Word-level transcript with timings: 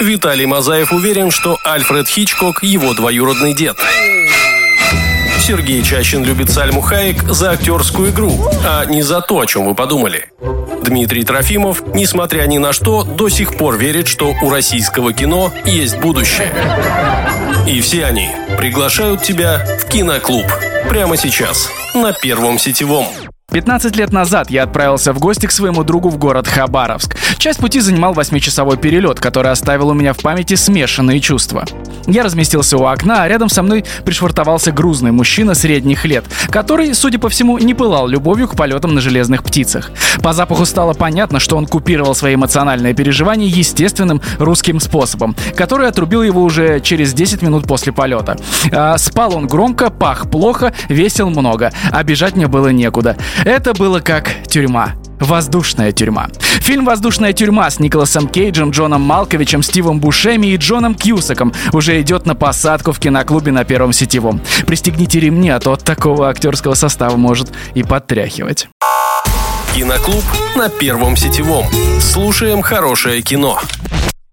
Виталий 0.00 0.46
Мазаев 0.46 0.92
уверен, 0.92 1.30
что 1.30 1.58
Альфред 1.62 2.08
Хичкок– 2.08 2.62
его 2.62 2.94
двоюродный 2.94 3.52
дед. 3.52 3.76
Сергей 5.38 5.82
Чащин 5.82 6.24
любит 6.24 6.48
Сальму 6.50 6.80
Хаек 6.80 7.22
за 7.24 7.50
актерскую 7.50 8.10
игру, 8.10 8.48
а 8.64 8.84
не 8.86 9.02
за 9.02 9.20
то, 9.20 9.40
о 9.40 9.46
чем 9.46 9.66
вы 9.66 9.74
подумали. 9.74 10.28
Дмитрий 10.82 11.24
Трофимов, 11.24 11.82
несмотря 11.94 12.46
ни 12.46 12.58
на 12.58 12.72
что, 12.72 13.04
до 13.04 13.28
сих 13.28 13.56
пор 13.56 13.76
верит, 13.76 14.08
что 14.08 14.34
у 14.42 14.50
российского 14.50 15.12
кино 15.12 15.52
есть 15.66 15.98
будущее. 15.98 16.52
И 17.66 17.80
все 17.80 18.06
они 18.06 18.30
приглашают 18.56 19.22
тебя 19.22 19.66
в 19.80 19.86
киноклуб. 19.86 20.46
Прямо 20.88 21.16
сейчас, 21.16 21.70
на 21.94 22.12
Первом 22.12 22.58
сетевом. 22.58 23.06
15 23.52 23.96
лет 23.96 24.12
назад 24.12 24.50
я 24.50 24.62
отправился 24.62 25.12
в 25.12 25.18
гости 25.18 25.46
к 25.46 25.50
своему 25.50 25.82
другу 25.82 26.08
в 26.08 26.18
город 26.18 26.46
Хабаровск. 26.46 27.16
Часть 27.36 27.58
пути 27.58 27.80
занимал 27.80 28.14
8-часовой 28.14 28.76
перелет, 28.76 29.18
который 29.18 29.50
оставил 29.50 29.88
у 29.88 29.94
меня 29.94 30.12
в 30.12 30.18
памяти 30.18 30.54
смешанные 30.54 31.20
чувства. 31.20 31.64
Я 32.06 32.22
разместился 32.22 32.76
у 32.76 32.84
окна, 32.84 33.24
а 33.24 33.28
рядом 33.28 33.48
со 33.48 33.62
мной 33.62 33.84
пришвартовался 34.04 34.72
грузный 34.72 35.10
мужчина 35.10 35.54
средних 35.54 36.04
лет, 36.04 36.24
который, 36.50 36.94
судя 36.94 37.18
по 37.18 37.28
всему, 37.28 37.58
не 37.58 37.74
пылал 37.74 38.06
любовью 38.06 38.46
к 38.48 38.56
полетам 38.56 38.94
на 38.94 39.00
железных 39.00 39.42
птицах. 39.42 39.90
По 40.22 40.32
запаху 40.32 40.64
стало 40.64 40.94
понятно, 40.94 41.40
что 41.40 41.56
он 41.56 41.66
купировал 41.66 42.14
свои 42.14 42.36
эмоциональные 42.36 42.94
переживания 42.94 43.48
естественным 43.48 44.20
русским 44.38 44.78
способом, 44.80 45.34
который 45.56 45.88
отрубил 45.88 46.22
его 46.22 46.42
уже 46.42 46.80
через 46.80 47.12
10 47.12 47.42
минут 47.42 47.66
после 47.66 47.92
полета. 47.92 48.36
А, 48.72 48.96
спал 48.98 49.36
он 49.36 49.46
громко, 49.46 49.90
пах 49.90 50.30
плохо, 50.30 50.72
весил 50.88 51.30
много, 51.30 51.72
а 51.90 52.02
бежать 52.02 52.36
мне 52.36 52.46
было 52.46 52.68
некуда. 52.68 53.16
Это 53.44 53.72
было 53.72 54.00
как 54.00 54.30
тюрьма. 54.46 54.92
«Воздушная 55.18 55.92
тюрьма». 55.92 56.28
Фильм 56.60 56.84
«Воздушная 56.86 57.32
тюрьма» 57.32 57.70
с 57.70 57.78
Николасом 57.78 58.26
Кейджем, 58.26 58.70
Джоном 58.70 59.02
Малковичем, 59.02 59.62
Стивом 59.62 60.00
Бушеми 60.00 60.48
и 60.48 60.56
Джоном 60.56 60.94
Кьюсаком 60.94 61.52
уже 61.72 62.00
идет 62.00 62.24
на 62.24 62.34
посадку 62.34 62.92
в 62.92 62.98
киноклубе 62.98 63.52
на 63.52 63.64
Первом 63.64 63.92
сетевом. 63.92 64.40
Пристегните 64.66 65.20
ремни, 65.20 65.50
а 65.50 65.60
то 65.60 65.72
от 65.72 65.84
такого 65.84 66.28
актерского 66.30 66.74
состава 66.74 67.16
может 67.16 67.52
и 67.74 67.82
подтряхивать. 67.82 68.68
Киноклуб 69.74 70.24
на 70.56 70.68
Первом 70.68 71.16
сетевом. 71.16 71.66
Слушаем 72.00 72.62
хорошее 72.62 73.20
кино. 73.20 73.60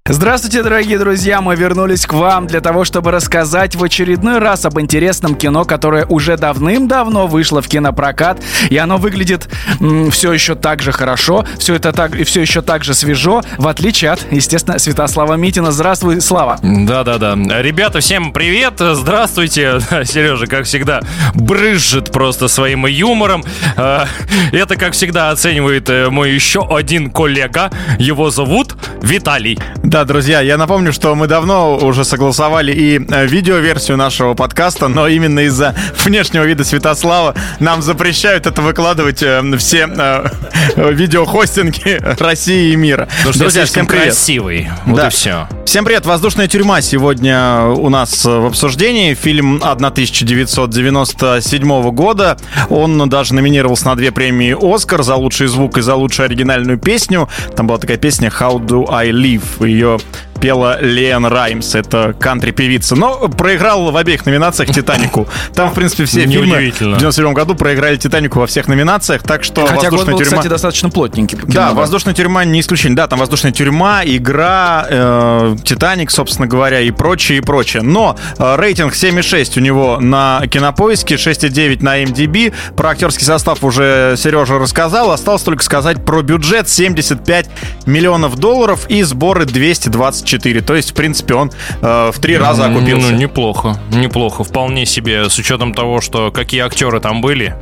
Здравствуйте, 0.10 0.64
дорогие 0.64 0.98
друзья! 0.98 1.42
Мы 1.42 1.58
вернулись 1.58 2.06
к 2.06 2.14
вам 2.14 2.48
для 2.48 2.62
того, 2.62 2.86
чтобы 2.86 3.12
рассказать 3.12 3.76
в 3.76 3.84
очередной 3.84 4.40
раз 4.40 4.64
об 4.64 4.80
интересном 4.80 5.36
кино, 5.36 5.66
которое 5.66 6.06
уже 6.06 6.38
давным-давно 6.38 7.28
вышло 7.28 7.62
в 7.62 7.68
кинопрокат, 7.68 8.42
и 8.70 8.78
оно 8.78 8.98
выглядит 8.98 9.50
м, 9.82 10.10
все 10.12 10.32
еще 10.32 10.56
так 10.56 10.82
же 10.82 10.94
хорошо, 10.94 11.46
все 11.60 11.76
это 11.76 11.92
так 11.92 12.16
и 12.16 12.24
все 12.24 12.40
еще 12.40 12.62
так 12.62 12.86
же 12.86 12.94
свежо, 12.94 13.42
в 13.58 13.68
отличие 13.68 14.12
от, 14.12 14.26
естественно, 14.32 14.80
Святослава 14.80 15.34
Митина. 15.34 15.72
Здравствуй, 15.72 16.22
Слава! 16.22 16.58
Да-да-да. 16.64 17.36
Ребята, 17.62 18.00
всем 18.00 18.32
привет! 18.32 18.76
Здравствуйте! 18.80 19.80
Сережа, 20.06 20.48
как 20.48 20.64
всегда, 20.64 21.02
брызжет 21.34 22.14
просто 22.14 22.48
своим 22.48 22.86
юмором. 22.86 23.44
А, 23.76 24.08
это, 24.54 24.78
как 24.78 24.94
всегда, 24.94 25.32
оценивает 25.32 25.90
э, 25.90 26.10
мой 26.10 26.32
еще 26.32 26.66
один 26.66 27.12
коллега. 27.12 27.72
Его 28.00 28.30
зовут 28.30 28.78
Виталий. 29.02 29.60
Да, 29.98 30.06
друзья, 30.06 30.42
я 30.42 30.58
напомню, 30.58 30.94
что 30.94 31.16
мы 31.16 31.26
давно 31.26 31.76
уже 31.76 32.06
согласовали 32.06 32.72
и 32.72 33.00
э, 33.00 33.26
видеоверсию 33.26 33.98
нашего 33.98 34.36
подкаста, 34.36 34.90
но 34.90 35.08
именно 35.08 35.40
из-за 35.40 35.74
внешнего 36.06 36.44
вида 36.44 36.64
Святослава 36.64 37.34
нам 37.60 37.82
запрещают 37.82 38.46
это 38.46 38.62
выкладывать 38.62 39.24
э, 39.24 39.42
все 39.58 39.90
э, 39.90 40.28
видеохостинги 40.76 42.00
России 42.22 42.74
и 42.74 42.76
мира. 42.76 43.10
Потому 43.18 43.34
что 43.34 43.40
друзья, 43.40 43.66
всем 43.66 43.88
привет. 43.88 44.04
красивый. 44.04 44.70
Вот 44.86 44.98
да. 44.98 45.08
и 45.08 45.10
все. 45.10 45.48
Всем 45.66 45.84
привет. 45.84 46.06
«Воздушная 46.06 46.48
тюрьма» 46.48 46.82
сегодня 46.82 47.64
у 47.64 47.90
нас 47.90 48.24
в 48.24 48.46
обсуждении. 48.46 49.16
Фильм 49.16 49.64
1997 49.64 51.90
года. 51.90 52.38
Он 52.70 53.10
даже 53.10 53.34
номинировался 53.34 53.88
на 53.88 53.96
две 53.96 54.12
премии 54.12 54.56
«Оскар» 54.76 55.02
за 55.02 55.16
лучший 55.16 55.48
звук 55.48 55.80
и 55.80 55.82
за 55.82 55.96
лучшую 55.96 56.28
оригинальную 56.28 56.78
песню. 56.78 57.28
Там 57.56 57.66
была 57.66 57.80
такая 57.80 57.98
песня 57.98 58.30
«How 58.30 58.64
do 58.64 58.86
I 58.90 59.10
live?» 59.10 59.68
Ее 59.68 59.87
ее 59.88 60.27
пела 60.38 60.80
Лен 60.82 61.26
Раймс, 61.26 61.76
это 61.76 62.16
кантри-певица. 62.20 62.96
Но 62.96 63.28
проиграл 63.30 63.92
в 63.92 63.98
обеих 63.98 64.26
номинациях 64.26 64.70
«Титанику». 64.70 65.28
Там, 65.54 65.72
в 65.72 65.74
принципе, 65.74 66.06
все 66.06 66.26
фильмы 66.28 66.72
в 66.72 66.98
97 66.98 67.34
году 67.34 67.56
проиграли 67.56 67.98
«Титанику» 67.98 68.40
во 68.40 68.48
всех 68.48 68.68
номинациях, 68.68 69.24
так 69.24 69.44
что 69.44 69.66
Хотя 69.66 69.90
«Воздушная 69.90 70.14
был, 70.14 70.20
тюрьма...» 70.20 70.38
кстати, 70.38 70.48
достаточно 70.48 70.90
плотненький. 70.90 71.38
Кино, 71.38 71.52
да, 71.52 71.74
«Воздушная 71.74 72.14
тюрьма» 72.14 72.46
не 72.46 72.60
исключение. 72.60 72.96
Да, 72.96 73.08
там 73.08 73.20
«Воздушная 73.20 73.52
тюрьма», 73.52 74.02
«Игра», 74.06 74.86
э, 74.90 75.56
«Титаник», 75.64 76.12
собственно 76.12 76.48
говоря, 76.48 76.80
и 76.82 76.92
прочее, 76.92 77.40
и 77.40 77.42
прочее. 77.42 77.84
Но 77.84 78.18
э, 78.38 78.56
рейтинг 78.58 78.94
7,6 78.94 79.58
у 79.58 79.62
него 79.62 79.98
на 80.00 80.42
Кинопоиске, 80.48 81.16
6,9 81.16 81.84
на 81.84 82.04
MDB. 82.04 82.54
Про 82.76 82.90
актерский 82.90 83.26
состав 83.26 83.64
уже 83.64 84.16
Сережа 84.18 84.60
рассказал. 84.60 85.12
Осталось 85.12 85.42
только 85.42 85.64
сказать 85.64 86.04
про 86.06 86.22
бюджет 86.22 86.70
75 86.70 87.50
миллионов 87.86 88.38
долларов 88.38 88.86
и 88.90 89.04
сборы 89.04 89.46
220 89.46 90.27
4. 90.28 90.62
То 90.62 90.76
есть, 90.76 90.92
в 90.92 90.94
принципе, 90.94 91.34
он 91.34 91.52
э, 91.82 92.12
в 92.14 92.20
три 92.20 92.38
раза 92.38 92.66
окупился. 92.66 93.12
Ну, 93.12 93.18
неплохо, 93.18 93.80
неплохо. 93.92 94.44
Вполне 94.44 94.86
себе, 94.86 95.30
с 95.30 95.38
учетом 95.40 95.74
того, 95.74 96.02
что 96.02 96.32
какие 96.32 96.62
актеры 96.62 97.00
там 97.00 97.22
были. 97.22 97.56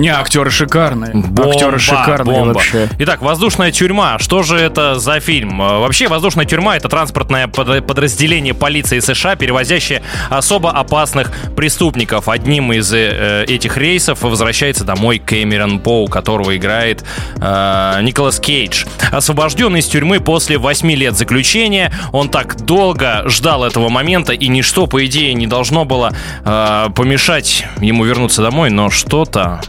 Не, 0.00 0.08
актеры 0.08 0.50
шикарные. 0.50 1.12
Бомба, 1.12 1.50
актеры 1.50 1.78
шикарные 1.78 2.38
бомба. 2.38 2.54
вообще. 2.54 2.88
Итак, 3.00 3.20
«Воздушная 3.20 3.70
тюрьма». 3.70 4.18
Что 4.18 4.42
же 4.42 4.56
это 4.56 4.98
за 4.98 5.20
фильм? 5.20 5.60
Э, 5.60 5.78
вообще, 5.78 6.08
«Воздушная 6.08 6.46
тюрьма»— 6.46 6.76
это 6.78 6.88
транспортное 6.88 7.48
подразделение 7.48 8.54
полиции 8.54 9.00
США, 9.00 9.36
перевозящее 9.36 10.02
особо 10.30 10.70
опасных 10.70 11.30
преступников. 11.54 12.30
Одним 12.30 12.72
из 12.72 12.90
э, 12.94 13.44
этих 13.46 13.76
рейсов 13.76 14.22
возвращается 14.22 14.84
домой 14.84 15.18
Кэмерон 15.18 15.80
Поу, 15.80 16.08
которого 16.08 16.56
играет 16.56 17.04
э, 17.36 17.98
Николас 18.00 18.40
Кейдж. 18.40 18.86
Освобожденный 19.12 19.80
из 19.80 19.86
тюрьмы 19.86 20.20
после 20.20 20.56
8 20.56 20.90
лет 20.92 21.14
заключения, 21.14 21.92
он 22.12 22.30
так 22.30 22.56
долго 22.64 23.24
ждал 23.26 23.64
этого 23.64 23.90
момента, 23.90 24.32
и 24.32 24.48
ничто, 24.48 24.86
по 24.86 25.04
идее, 25.04 25.34
не 25.34 25.46
должно 25.46 25.84
было 25.84 26.14
э, 26.42 26.86
помешать 26.96 27.66
ему 27.80 28.04
вернуться 28.04 28.40
домой, 28.40 28.70
но 28.70 28.88
что-то 28.88 29.60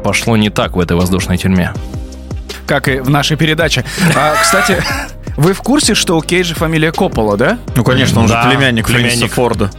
пошло 0.00 0.36
не 0.36 0.50
так 0.50 0.76
в 0.76 0.80
этой 0.80 0.96
воздушной 0.96 1.38
тюрьме. 1.38 1.72
Как 2.66 2.88
и 2.88 3.00
в 3.00 3.10
нашей 3.10 3.36
передаче. 3.36 3.84
А, 4.14 4.34
кстати, 4.40 4.82
вы 5.36 5.52
в 5.52 5.60
курсе, 5.62 5.94
что 5.94 6.16
у 6.16 6.22
Кейджа 6.22 6.54
фамилия 6.54 6.92
Коппола, 6.92 7.36
да? 7.36 7.58
Ну, 7.76 7.84
конечно, 7.84 8.20
он 8.20 8.26
да, 8.26 8.42
же 8.42 8.50
племянник, 8.50 8.86
племянник. 8.86 9.32
Форда. 9.32 9.70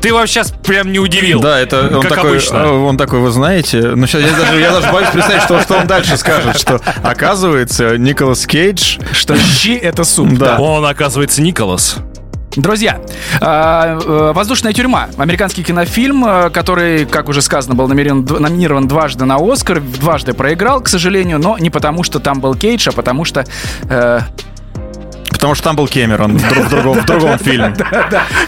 Ты 0.00 0.12
вас 0.14 0.30
сейчас 0.30 0.52
прям 0.52 0.92
не 0.92 0.98
удивил. 0.98 1.40
Да, 1.40 1.58
это 1.58 1.98
он 1.98 2.02
такой, 2.02 2.30
обычно. 2.30 2.56
Э, 2.56 2.68
он 2.70 2.96
такой, 2.96 3.20
вы 3.20 3.30
знаете, 3.30 3.80
ну 3.94 4.06
сейчас 4.06 4.22
я 4.22 4.36
даже, 4.36 4.60
я 4.60 4.72
даже 4.72 4.92
боюсь 4.92 5.10
представить, 5.10 5.42
что, 5.42 5.60
что 5.60 5.78
он 5.78 5.86
дальше 5.86 6.16
скажет, 6.16 6.58
что 6.58 6.80
оказывается 7.02 7.98
Николас 7.98 8.46
Кейдж, 8.46 8.98
что 9.12 9.36
щи 9.36 9.74
это 9.76 10.04
суп. 10.04 10.28
Да. 10.38 10.58
Он 10.58 10.86
оказывается 10.86 11.42
Николас. 11.42 11.96
Друзья, 12.56 13.00
а, 13.42 13.98
э, 14.02 14.32
«Воздушная 14.34 14.72
тюрьма»— 14.72 15.08
американский 15.18 15.62
кинофильм, 15.62 16.24
э, 16.24 16.50
который, 16.50 17.04
как 17.04 17.28
уже 17.28 17.42
сказано, 17.42 17.74
был 17.74 17.86
номинирован 17.86 18.88
дважды 18.88 19.26
на 19.26 19.36
«Оскар», 19.36 19.80
дважды 19.80 20.32
проиграл, 20.32 20.80
к 20.80 20.88
сожалению, 20.88 21.38
но 21.38 21.58
не 21.58 21.68
потому, 21.68 22.02
что 22.02 22.18
там 22.18 22.40
был 22.40 22.54
Кейдж, 22.54 22.88
а 22.88 22.92
потому 22.92 23.26
что 23.26 23.44
э, 23.90 24.20
Потому 25.46 25.54
что 25.54 25.64
там 25.64 25.76
был 25.76 25.86
Кэмерон 25.86 26.38
в, 26.38 26.42
в, 26.42 26.70
другом, 26.70 26.98
в 26.98 27.06
другом 27.06 27.38
фильме. 27.44 27.72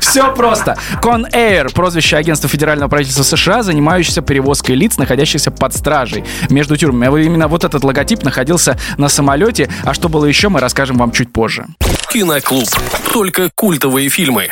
Все 0.00 0.34
просто. 0.34 0.76
Con 1.00 1.30
Air, 1.32 1.72
прозвище 1.72 2.16
агентства 2.16 2.48
федерального 2.48 2.88
правительства 2.88 3.22
США, 3.22 3.62
занимающееся 3.62 4.20
перевозкой 4.20 4.74
лиц, 4.74 4.98
находящихся 4.98 5.52
под 5.52 5.76
стражей 5.76 6.24
между 6.50 6.76
тюрьмами. 6.76 7.22
Именно 7.22 7.46
вот 7.46 7.62
этот 7.62 7.84
логотип 7.84 8.24
находился 8.24 8.76
на 8.96 9.08
самолете. 9.08 9.70
А 9.84 9.94
что 9.94 10.08
было 10.08 10.24
еще, 10.24 10.48
мы 10.48 10.58
расскажем 10.58 10.96
вам 10.96 11.12
чуть 11.12 11.32
позже. 11.32 11.66
Киноклуб. 12.12 12.68
Только 13.12 13.48
культовые 13.54 14.08
фильмы. 14.08 14.48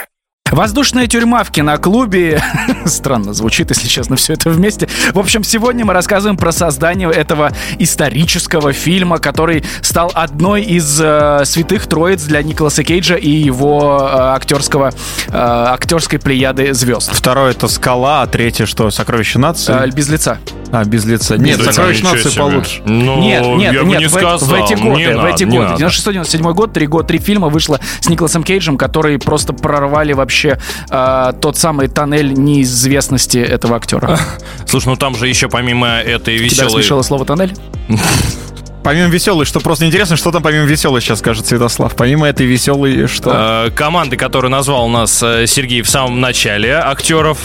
Воздушная 0.51 1.07
тюрьма 1.07 1.45
в 1.45 1.51
киноклубе. 1.51 2.43
Странно 2.87 3.33
звучит, 3.33 3.71
если 3.71 3.89
честно, 3.89 4.17
все 4.17 4.35
это 4.35 4.51
вместе. 4.51 4.89
В 5.13 5.19
общем, 5.19 5.43
сегодня 5.43 5.85
мы 5.85 5.93
рассказываем 5.93 6.37
про 6.37 6.53
создание 6.53 7.11
этого 7.11 7.53
исторического 7.79 8.73
фильма, 8.73 9.19
который 9.19 9.65
стал 9.83 10.11
одной 10.15 10.63
из 10.63 11.01
э, 11.01 11.43
святых 11.45 11.87
троиц 11.87 12.23
для 12.23 12.43
Николаса 12.43 12.85
Кейджа 12.85 13.17
и 13.17 13.31
его 13.31 13.99
э, 14.01 14.17
актерского, 14.35 14.93
э, 15.29 15.33
актерской 15.33 16.19
плеяды 16.19 16.73
звезд. 16.75 17.11
Второе 17.13 17.51
это 17.51 17.69
скала, 17.69 18.23
а 18.23 18.27
третье 18.27 18.67
что? 18.67 18.91
Сокровище 18.91 19.39
нации? 19.39 19.73
Э, 19.73 19.91
без 19.91 20.09
лица. 20.09 20.39
А, 20.73 20.85
без 20.85 21.05
лица. 21.05 21.37
Нет, 21.37 21.59
без 21.59 21.67
сокровище 21.67 22.05
нации 22.05 22.37
получше. 22.37 22.83
Ну, 22.85 23.21
нет, 23.21 23.45
нет, 23.45 23.73
я 23.73 23.83
нет, 23.83 24.01
не 24.01 24.07
в, 24.07 24.11
сказал. 24.11 24.39
в 24.39 24.53
эти 24.53 24.75
годы, 24.75 24.97
не 24.97 25.17
в 25.17 25.25
эти 25.25 25.45
надо, 25.45 25.73
годы. 25.73 25.85
96-97 25.85 26.53
год, 26.53 26.73
три 26.73 26.87
года, 26.87 27.09
три 27.09 27.19
фильма 27.19 27.49
вышло 27.49 27.81
с 28.01 28.09
Николасом 28.09 28.43
Кейджем, 28.43 28.77
которые 28.77 29.19
просто 29.19 29.53
прорвали 29.53 30.13
вообще 30.13 30.59
э, 30.91 31.33
тот 31.41 31.57
самый 31.57 31.89
тоннель 31.89 32.33
неизвестности 32.33 33.39
этого 33.39 33.77
актера. 33.77 34.19
Слушай, 34.67 34.89
ну 34.89 34.97
там 34.97 35.17
же 35.17 35.29
еще 35.29 35.49
помимо 35.49 35.89
этой 35.89 36.37
веселой... 36.37 36.71
Тебя 36.71 36.81
смешало 36.81 37.03
слово 37.03 37.25
«тоннель»? 37.25 37.55
Помимо 38.87 39.09
веселой, 39.09 39.45
что 39.47 39.59
просто 39.59 39.85
интересно, 39.85 40.15
что 40.15 40.31
там 40.31 40.45
помимо 40.45 40.65
веселой 40.65 41.01
сейчас 41.01 41.19
скажет 41.19 41.45
Святослав. 41.45 41.97
Помимо 41.97 42.29
этой 42.29 42.47
веселой, 42.47 43.09
что? 43.09 43.67
Э, 43.67 43.71
команды, 43.73 44.17
которую 44.17 44.53
назвал 44.53 44.85
у 44.85 44.89
нас 44.89 45.21
э, 45.25 45.49
Сергей 45.49 45.83
в 45.83 45.91
самом 45.91 46.21
начале, 46.21 46.75
актеров. 46.75 47.37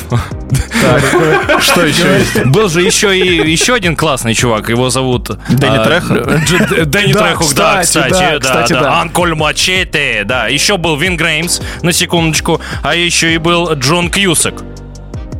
Что 1.59 1.83
еще 1.83 2.19
есть? 2.19 2.45
Был 2.45 2.69
же 2.69 2.83
еще 2.83 3.17
и 3.17 3.49
еще 3.51 3.73
один 3.73 3.95
классный 3.95 4.35
чувак, 4.35 4.69
его 4.69 4.91
зовут... 4.91 5.31
Дэнни 5.49 5.77
а, 5.77 5.83
Трехо? 5.83 6.13
Дэнни 6.85 7.13
Да, 7.13 7.19
Трехо, 7.19 7.45
да, 7.55 7.81
кстати, 8.39 8.73
да. 8.73 8.81
да. 8.81 9.01
Анколь 9.01 9.33
Мачете, 9.33 10.21
да. 10.23 10.47
Еще 10.47 10.77
был 10.77 10.95
Вин 10.95 11.17
Греймс, 11.17 11.59
на 11.81 11.91
секундочку, 11.91 12.61
а 12.83 12.93
еще 12.93 13.33
и 13.33 13.39
был 13.39 13.73
Джон 13.73 14.11
Кьюсак. 14.11 14.61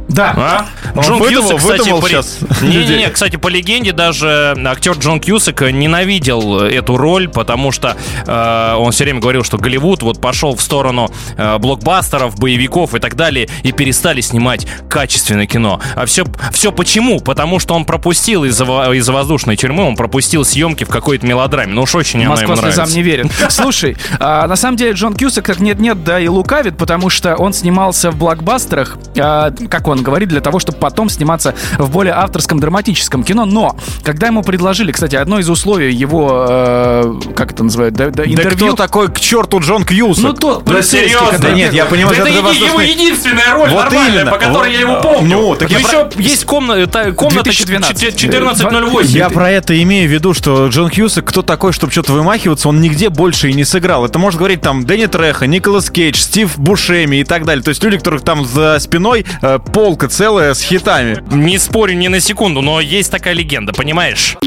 Да. 0.07 0.33
А? 0.35 0.65
Он 0.95 1.03
Джон 1.03 1.19
выдумал- 1.21 1.41
Кьюсак, 1.49 1.57
кстати, 1.59 1.79
выдумал 1.81 2.01
по- 2.01 2.09
щас 2.09 2.39
Не-не-не, 2.61 2.79
людей. 2.83 3.09
кстати, 3.11 3.35
по 3.37 3.47
легенде 3.47 3.91
даже 3.93 4.55
актер 4.65 4.93
Джон 4.93 5.19
Кьюсак 5.19 5.61
ненавидел 5.61 6.59
эту 6.59 6.97
роль, 6.97 7.29
потому 7.29 7.71
что 7.71 7.95
э, 8.27 8.75
он 8.77 8.91
все 8.91 9.05
время 9.05 9.19
говорил, 9.21 9.43
что 9.43 9.57
Голливуд 9.57 10.01
вот 10.03 10.19
пошел 10.19 10.55
в 10.55 10.61
сторону 10.61 11.09
э, 11.37 11.57
блокбастеров, 11.59 12.37
боевиков 12.37 12.93
и 12.95 12.99
так 12.99 13.15
далее, 13.15 13.47
и 13.63 13.71
перестали 13.71 14.21
снимать 14.21 14.67
качественное 14.89 15.45
кино. 15.45 15.79
А 15.95 16.05
все, 16.05 16.25
все 16.51 16.71
почему? 16.71 17.19
Потому 17.19 17.59
что 17.59 17.73
он 17.73 17.85
пропустил 17.85 18.43
из-за 18.45 18.65
из-за 18.93 19.13
воздушной 19.13 19.55
тюрьмы, 19.55 19.83
он 19.83 19.95
пропустил 19.95 20.43
съемки 20.43 20.83
в 20.83 20.89
какой-то 20.89 21.25
мелодраме. 21.25 21.73
Ну 21.73 21.83
уж 21.83 21.95
очень 21.95 22.21
она 22.21 22.31
Москва 22.31 22.53
ему 22.53 22.61
слезам 22.61 22.75
нравится. 22.75 22.95
не 22.97 23.03
верит. 23.03 23.31
Слушай, 23.49 23.97
а, 24.19 24.47
на 24.47 24.55
самом 24.55 24.75
деле 24.77 24.93
Джон 24.93 25.13
Кьюсак 25.13 25.45
как 25.45 25.59
нет-нет, 25.59 26.03
да 26.03 26.19
и 26.19 26.27
лукавит, 26.27 26.77
потому 26.77 27.09
что 27.09 27.35
он 27.35 27.53
снимался 27.53 28.11
в 28.11 28.17
блокбастерах, 28.17 28.97
а, 29.17 29.51
как 29.69 29.87
он 29.87 29.90
говорит, 29.99 30.29
для 30.29 30.41
того, 30.41 30.59
чтобы 30.59 30.77
потом 30.77 31.09
сниматься 31.09 31.53
в 31.77 31.89
более 31.91 32.13
авторском 32.13 32.59
драматическом 32.59 33.23
кино. 33.23 33.45
Но, 33.45 33.75
когда 34.03 34.27
ему 34.27 34.43
предложили, 34.43 34.91
кстати, 34.91 35.15
одно 35.15 35.39
из 35.39 35.49
условий 35.49 35.93
его, 35.93 36.45
э, 36.49 37.13
как 37.35 37.51
это 37.51 37.63
называют, 37.63 37.95
да, 37.95 38.05
да, 38.07 38.23
Да 38.23 38.25
интервью... 38.25 38.67
кто 38.67 38.75
такой 38.75 39.09
к 39.11 39.19
черту 39.19 39.59
Джон 39.59 39.83
Кьюсак? 39.83 40.23
Ну, 40.23 40.33
тот 40.33 40.63
Да 40.65 40.81
серьезно? 40.81 41.27
который- 41.31 41.41
Да 41.41 41.51
нет, 41.51 41.73
я 41.73 41.85
понимаю, 41.85 42.15
это 42.15 42.25
что 42.27 42.39
это 42.39 42.49
еди- 42.49 42.57
его 42.57 42.77
воздушный- 42.77 42.89
единственная 42.91 43.53
роль 43.53 43.69
Вот 43.69 43.83
нормальная, 43.83 44.21
именно. 44.21 44.31
по 44.31 44.37
которой 44.37 44.69
Вот. 44.69 44.73
я 44.73 44.79
его 44.79 45.01
помню. 45.01 45.37
Ну, 45.37 45.55
так 45.55 45.69
я 45.69 45.79
еще 45.79 46.09
есть 46.17 46.45
комната, 46.45 47.11
комната 47.13 47.43
2012. 47.43 47.91
1408. 47.91 49.17
Я 49.17 49.29
про 49.29 49.49
это 49.51 49.81
имею 49.83 50.07
в 50.07 50.11
виду, 50.11 50.33
что 50.33 50.67
Джон 50.67 50.89
Хьюсак, 50.89 51.25
кто 51.25 51.41
такой, 51.41 51.73
чтобы 51.73 51.91
что-то 51.91 52.13
вымахиваться, 52.13 52.69
он 52.69 52.81
нигде 52.81 53.09
больше 53.09 53.49
и 53.49 53.53
не 53.53 53.63
сыграл. 53.65 54.05
Это 54.05 54.19
может 54.19 54.37
говорить 54.37 54.61
там 54.61 54.85
Дэнни 54.85 55.05
Треха, 55.07 55.47
Николас 55.47 55.89
Кейдж, 55.89 56.17
Стив 56.19 56.57
Бушеми 56.57 57.17
и 57.17 57.23
так 57.23 57.45
далее. 57.45 57.63
То 57.63 57.69
есть 57.69 57.83
люди, 57.83 57.97
которых 57.97 58.21
там 58.23 58.45
за 58.45 58.77
спиной 58.79 59.25
э, 59.41 59.59
полка 59.81 60.07
целая 60.07 60.53
с 60.53 60.61
хитами. 60.61 61.23
Не 61.35 61.57
спорю 61.57 61.95
ни 61.95 62.07
на 62.07 62.19
секунду, 62.19 62.61
но 62.61 62.79
есть 62.79 63.09
такая 63.09 63.33
легенда, 63.33 63.73
понимаешь? 63.73 64.37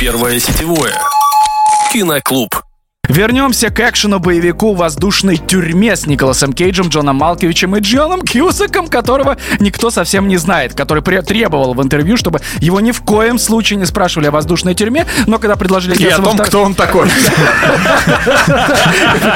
Первое 0.00 0.40
сетевое. 0.40 0.94
Киноклуб. 1.92 2.69
Вернемся 3.10 3.70
к 3.70 3.80
экшену-боевику 3.80 4.72
в 4.72 4.76
воздушной 4.76 5.36
тюрьме 5.36 5.96
с 5.96 6.06
Николасом 6.06 6.52
Кейджем, 6.52 6.90
Джоном 6.90 7.16
Малковичем 7.16 7.76
и 7.76 7.80
Джоном 7.80 8.22
Кьюсаком, 8.22 8.86
которого 8.86 9.36
никто 9.58 9.90
совсем 9.90 10.28
не 10.28 10.36
знает, 10.36 10.74
который 10.74 11.02
требовал 11.02 11.74
в 11.74 11.82
интервью, 11.82 12.16
чтобы 12.16 12.40
его 12.60 12.80
ни 12.80 12.92
в 12.92 13.00
коем 13.00 13.40
случае 13.40 13.80
не 13.80 13.84
спрашивали 13.84 14.28
о 14.28 14.30
воздушной 14.30 14.76
тюрьме, 14.76 15.06
но 15.26 15.40
когда 15.40 15.56
предложили 15.56 16.00
И 16.00 16.06
о 16.06 16.18
том, 16.18 16.36
втор- 16.36 16.46
кто 16.46 16.62
он 16.62 16.76
такой. 16.76 17.08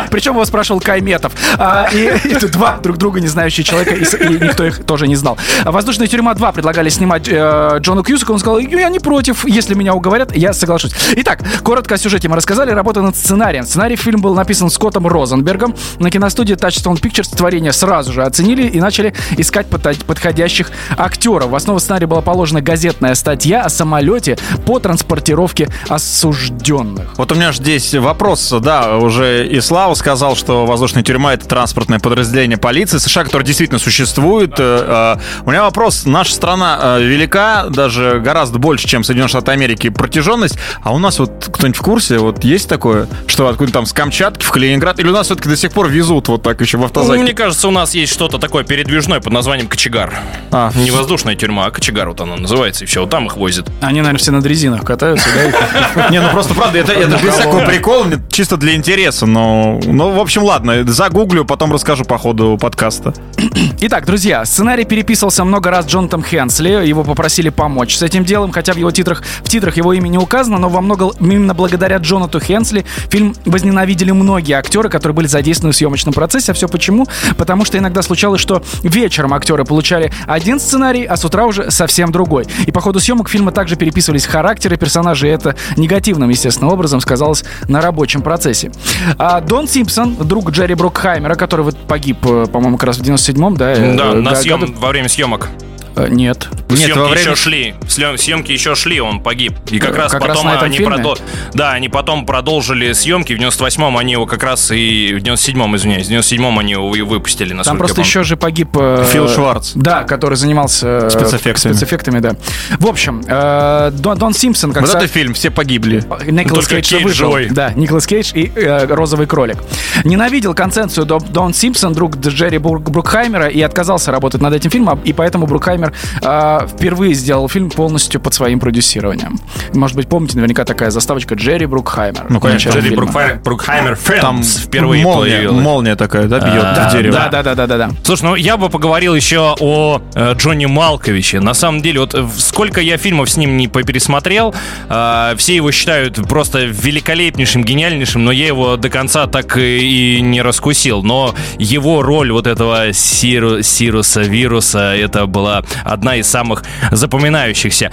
Причем 0.09 0.35
его 0.35 0.45
спрашивал 0.45 0.81
Кайметов. 0.81 1.33
А, 1.59 1.89
и 1.93 1.99
это 2.05 2.47
два 2.47 2.79
друг 2.81 2.97
друга 2.97 3.21
не 3.21 3.27
знающие 3.27 3.65
человека, 3.65 3.97
и 3.97 4.05
никто 4.39 4.65
их 4.65 4.85
тоже 4.85 5.09
не 5.09 5.17
знал. 5.17 5.37
А 5.65 5.73
«Воздушная 5.73 6.07
тюрьма 6.07 6.35
2» 6.35 6.53
предлагали 6.53 6.91
снимать 6.91 7.27
э, 7.27 7.79
Джону 7.81 8.05
Кьюсаку. 8.05 8.35
Он 8.35 8.39
сказал, 8.39 8.61
я 8.61 8.89
не 8.89 9.01
против, 9.01 9.45
если 9.45 9.75
меня 9.75 9.95
уговорят, 9.95 10.33
я 10.37 10.53
соглашусь. 10.53 10.93
Итак, 11.17 11.41
коротко 11.65 11.97
о 11.97 11.99
сюжете 11.99 12.29
мы 12.29 12.37
рассказали. 12.37 12.71
Работа 12.71 13.03
над 13.03 13.17
сценарием. 13.17 13.64
Сценарий 13.65 13.97
фильма 13.97 14.23
был 14.23 14.35
написан 14.35 14.71
Скоттом 14.71 15.07
Розенбергом. 15.07 15.75
На 15.99 16.11
киностудии 16.11 16.55
Touchstone 16.55 17.01
Pictures 17.01 17.35
творение 17.37 17.73
сразу 17.73 18.13
же 18.13 18.23
оценили 18.23 18.67
и 18.67 18.81
начали 18.81 19.15
искать 19.37 19.67
подходящих 19.69 20.71
актеров. 20.97 21.51
В 21.51 21.55
основу 21.55 21.79
сценария 21.79 22.07
была 22.07 22.21
положена 22.21 22.61
газетная 22.61 23.15
статья 23.15 23.63
о 23.63 23.69
самолете 23.69 24.37
по 24.67 24.79
транспортировке 24.79 25.69
осужденных. 25.89 27.17
Вот 27.17 27.33
у 27.33 27.35
меня 27.35 27.53
же 27.53 27.59
здесь 27.59 27.95
вопрос, 27.95 28.53
да, 28.61 28.99
уже 28.99 29.47
и 29.47 29.61
Слава 29.61 29.95
сказал, 29.95 30.37
что 30.37 30.67
воздушная 30.67 31.03
тюрьма 31.03 31.35
это 31.35 31.47
транспортное 31.47 31.99
подразделение 31.99 32.59
полиции 32.59 32.99
США, 32.99 33.25
которое 33.25 33.45
действительно 33.45 33.79
существует. 33.79 34.55
Э, 34.59 35.17
э, 35.19 35.43
У 35.47 35.51
меня 35.51 35.63
вопрос, 35.63 36.05
наша 36.05 36.35
страна 36.35 36.79
э, 36.81 37.03
велика, 37.03 37.67
даже 37.69 38.21
гораздо 38.21 38.59
больше, 38.59 38.87
чем 38.87 39.05
Соединенные 39.05 39.29
Штаты 39.29 39.53
Америки 39.53 39.89
протяженность, 39.89 40.59
а 40.83 40.93
у 40.93 40.99
нас 40.99 41.19
вот 41.19 41.51
кто-нибудь 41.53 41.79
в 41.79 41.83
курсе, 41.83 42.19
вот 42.19 42.45
есть 42.45 42.69
такое, 42.69 43.09
что 43.27 43.49
откуда 43.55 43.73
там 43.73 43.87
с 43.87 43.93
Камчатки 43.93 44.45
в 44.45 44.51
Калининград, 44.51 44.99
или 44.99 45.09
у 45.09 45.13
нас 45.13 45.27
все-таки 45.27 45.49
до 45.49 45.57
сих 45.57 45.73
пор 45.73 45.89
везут 45.89 46.29
вот 46.29 46.43
так 46.43 46.61
еще 46.61 46.77
в 46.77 46.81
Ну, 46.81 46.87
автозаке? 46.87 47.23
мне 47.23 47.33
кажется, 47.33 47.69
у 47.69 47.71
нас 47.71 47.95
есть 47.95 48.13
что-то 48.13 48.39
такое 48.39 48.65
передвижное 48.65 49.21
под 49.21 49.33
названием 49.33 49.69
кочегар. 49.69 50.13
А. 50.51 50.73
Не 50.75 50.91
воздушная 50.91 51.35
тюрьма, 51.35 51.67
а 51.67 51.71
кочегар 51.71 52.09
вот 52.09 52.21
она 52.21 52.37
называется, 52.37 52.85
и 52.85 52.87
все, 52.87 53.01
вот 53.01 53.11
там 53.11 53.27
их 53.27 53.37
возят. 53.37 53.71
Они, 53.81 54.01
наверное, 54.01 54.19
все 54.19 54.33
над 54.33 54.45
резинах 54.45 54.85
катаются, 54.85 55.29
да? 55.35 56.09
Не, 56.11 56.21
ну 56.21 56.29
просто 56.31 56.55
правда, 56.55 56.79
это, 56.79 56.95
без 57.23 57.35
всякого 57.35 57.65
прикола, 57.65 58.07
чисто 58.31 58.57
для 58.57 58.75
интереса, 58.75 59.27
но, 59.27 59.81
ну, 59.85 60.11
в 60.13 60.21
общем, 60.21 60.43
ладно, 60.43 60.85
загуглю, 60.87 61.45
потом 61.45 61.73
расскажу 61.73 62.05
по 62.05 62.19
ходу 62.19 62.59
подкаста. 62.61 63.15
Итак, 63.81 64.05
друзья, 64.07 64.45
сценарий 64.45 64.85
переписывался 64.85 65.45
много 65.45 65.71
раз 65.71 65.87
Джонатом 65.87 66.23
Хенсли. 66.25 66.87
Его 66.87 67.05
попросили 67.05 67.49
помочь 67.51 67.97
с 67.97 68.03
этим 68.03 68.25
делом, 68.25 68.53
хотя 68.53 68.73
в 68.73 68.77
его 68.77 68.91
титрах, 68.91 69.23
в 69.43 69.49
титрах 69.49 69.77
его 69.77 69.93
имя 69.93 70.09
не 70.09 70.19
указано, 70.19 70.59
но 70.59 70.69
во 70.69 70.81
много 70.81 71.11
именно 71.21 71.55
благодаря 71.55 71.97
Джонату 71.99 72.41
Хенсли 72.41 72.85
фильм 73.11 73.35
возненавидели 73.45 74.11
многие 74.11 74.55
актеры, 74.55 74.89
которые 74.89 75.15
были 75.15 75.27
задействованы 75.27 75.73
в 75.73 75.77
съемочном 75.77 76.15
процессе. 76.15 76.53
А 76.53 76.55
все 76.55 76.69
почему? 76.69 77.07
Потому 77.37 77.65
что 77.65 77.79
иногда 77.79 78.03
случалось, 78.03 78.41
что 78.41 78.63
вечером 78.83 79.35
актеры 79.35 79.65
получали 79.65 80.13
один 80.27 80.59
сценарий, 80.61 81.05
а 81.05 81.17
с 81.17 81.25
утра 81.25 81.47
уже 81.47 81.71
совсем 81.71 82.13
другой. 82.13 82.47
И 82.67 82.73
по 82.73 82.81
ходу 82.81 83.01
съемок 83.01 83.29
фильма 83.29 83.53
также 83.53 83.77
переписывались 83.77 84.27
характеры 84.27 84.77
персонажей, 84.77 85.31
это 85.31 85.57
негативным, 85.77 86.31
естественным 86.31 86.73
образом 86.73 87.01
сказалось 87.01 87.45
на 87.69 87.81
рабочем 87.81 88.23
процессе. 88.23 88.71
А 89.19 89.41
Дон 89.41 89.69
Симпсон, 89.69 90.17
друг 90.17 90.51
Джерри 90.51 90.75
Брокхаймера, 90.75 91.35
который 91.35 91.63
вот 91.63 91.77
погиб, 91.87 92.19
э, 92.25 92.47
по-моему, 92.53 92.77
как 92.79 92.89
раз 92.89 92.99
в 92.99 93.03
97-м, 93.03 93.57
да? 93.57 93.73
э, 93.73 93.97
Да, 93.97 94.15
на 94.15 94.31
га- 94.31 94.37
съем, 94.37 94.75
во 94.79 94.89
время 94.89 95.09
съемок. 95.09 95.49
Э, 95.97 96.09
Нет. 96.09 96.49
Нет, 96.69 96.79
съемки 96.81 96.99
во 96.99 97.05
время- 97.09 97.21
еще 97.21 97.35
шли. 97.37 97.75
Съемки 97.89 98.51
еще 98.53 98.75
шли, 98.75 99.01
он 99.01 99.21
погиб. 99.21 99.55
И 99.71 99.79
как 99.79 99.95
Э, 99.95 99.99
раз 99.99 100.13
как 100.13 100.23
раз 100.25 100.37
потом 100.39 100.47
на 100.51 100.55
этом 100.57 100.65
они 100.67 100.79
фильме? 100.79 100.97
продол- 100.97 101.19
Да, 101.53 101.73
они 101.73 101.89
потом 101.89 102.27
продолжили 102.27 102.93
съемки. 102.93 103.33
В 103.33 103.39
98-м 103.39 103.97
они 103.97 104.13
его 104.13 104.27
как 104.27 104.43
раз 104.43 104.71
и... 104.73 105.15
В 105.15 105.23
97-м, 105.23 105.77
извиняюсь, 105.77 106.07
в 106.07 106.11
97-м 106.11 106.59
они 106.59 106.73
его 106.73 106.95
и 106.97 107.03
выпустили, 107.03 107.55
Там 107.63 107.79
просто 107.79 108.01
еще 108.01 108.25
же 108.25 108.37
погиб... 108.37 108.71
э, 108.77 109.07
Фил 109.13 109.29
Шварц. 109.29 109.73
Да, 109.75 110.03
который 110.05 110.37
занимался... 110.37 111.09
Спецэффектами. 111.11 111.73
Спецэффектами, 111.73 112.19
да. 112.21 112.33
В 112.79 112.87
общем, 112.87 113.23
э, 113.27 113.91
Дон, 113.93 114.19
Дон 114.19 114.35
Симпсон, 114.35 114.73
как 114.73 114.83
Вот 114.83 114.91
со- 114.91 114.99
это 114.99 115.07
фильм, 115.07 115.35
все 115.35 115.51
погибли. 115.51 116.03
Николас 116.27 116.67
Только 116.67 116.77
Кейдж 116.83 116.89
Кейдж 116.91 117.03
выжил. 117.05 117.27
живой. 117.29 117.49
Да, 117.51 117.73
Николас 117.75 118.07
Кейдж 118.07 118.33
и 118.35 118.51
э, 118.55 118.87
Розовый 118.87 119.27
кролик. 119.27 119.59
Ненавидел 120.05 120.55
конценцию 120.55 121.07
Дон, 121.07 121.21
Дон 121.31 121.55
Симпсон, 121.55 121.93
друг 121.93 122.17
Джерри 122.17 122.59
Брук- 122.59 122.91
Брукхаймера, 122.91 123.49
и 123.49 123.61
отказался 123.63 124.11
работать 124.11 124.41
над 124.41 124.53
этим 124.55 124.71
фильмом, 124.71 125.01
и 125.05 125.13
поэтому 125.13 125.47
Брукхаймер 125.47 125.84
э, 126.23 126.67
впервые 126.73 127.15
сделал 127.15 127.49
фильм 127.49 127.71
полностью 127.71 128.21
под 128.21 128.35
своим 128.35 128.61
продюсированием. 128.61 129.39
Может 129.73 129.97
быть, 129.97 130.09
помните, 130.09 130.37
наверняка 130.37 130.65
такая 130.65 130.91
заставочка 130.91 131.35
Джерри 131.35 131.67
Брукхаймер. 131.67 132.27
Ну, 132.29 132.41
конечно. 132.41 132.71
Джерри. 132.71 132.95
Брукхаймер, 132.95 133.41
Брукхаймер 133.45 133.99
Там 134.21 134.43
впервые 134.43 135.03
молния, 135.03 135.37
появилась. 135.37 135.63
молния 135.63 135.97
такая, 135.97 136.27
да, 136.27 136.39
бьет 136.39 136.65
А, 136.65 136.89
в 136.89 136.93
дерево. 136.93 137.15
Да, 137.17 137.29
да, 137.29 137.43
да, 137.43 137.55
да, 137.55 137.67
да, 137.67 137.77
да. 137.79 137.91
Слушай, 138.03 138.23
ну 138.25 138.35
я 138.35 138.57
бы 138.57 138.69
поговорил 138.69 139.15
еще 139.15 139.55
о 139.61 140.01
э, 140.15 140.35
Джонни 140.35 140.67
Малковиче. 140.67 141.41
На 141.41 141.55
самом 141.55 141.83
деле, 141.83 142.01
вот 142.01 142.15
э, 142.15 142.27
сколько 142.37 142.81
я 142.81 142.97
фильмов 142.97 143.31
с 143.31 143.37
ним 143.37 143.57
не 143.57 143.67
пересмотрел, 143.67 144.55
э, 144.89 145.35
все 145.37 145.57
его 145.57 145.71
считают 145.73 146.17
просто 146.29 146.65
великолепнейшим, 146.65 147.65
гениальнейшим, 147.65 148.25
но 148.25 148.33
я 148.33 148.47
его 148.47 148.77
до 148.77 148.89
конца 148.89 149.27
так 149.27 149.57
и, 149.57 150.19
и 150.19 150.21
не 150.21 150.43
раскусил. 150.43 151.03
Но 151.03 151.35
его 151.59 152.03
роль 152.03 152.33
вот 152.33 152.47
этого 152.47 152.93
Сиру, 152.93 153.63
Сируса, 153.63 154.21
вируса, 154.23 154.95
это 154.95 155.27
была 155.27 155.63
одна 155.85 156.17
из 156.17 156.29
самых 156.29 156.63
запоминающихся. 156.91 157.91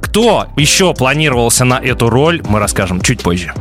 Кто 0.00 0.46
еще 0.56 0.94
планировался 0.94 1.64
на 1.64 1.74
эту 1.74 2.08
роль, 2.08 2.42
мы 2.48 2.58
расскажем 2.58 3.00
чуть 3.00 3.22
позже. 3.22 3.52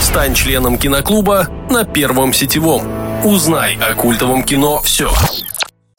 Стань 0.00 0.34
членом 0.34 0.78
киноклуба 0.78 1.48
на 1.70 1.84
Первом 1.84 2.32
сетевом. 2.32 2.82
Узнай 3.24 3.78
о 3.80 3.94
культовом 3.94 4.42
кино 4.42 4.80
все. 4.82 5.10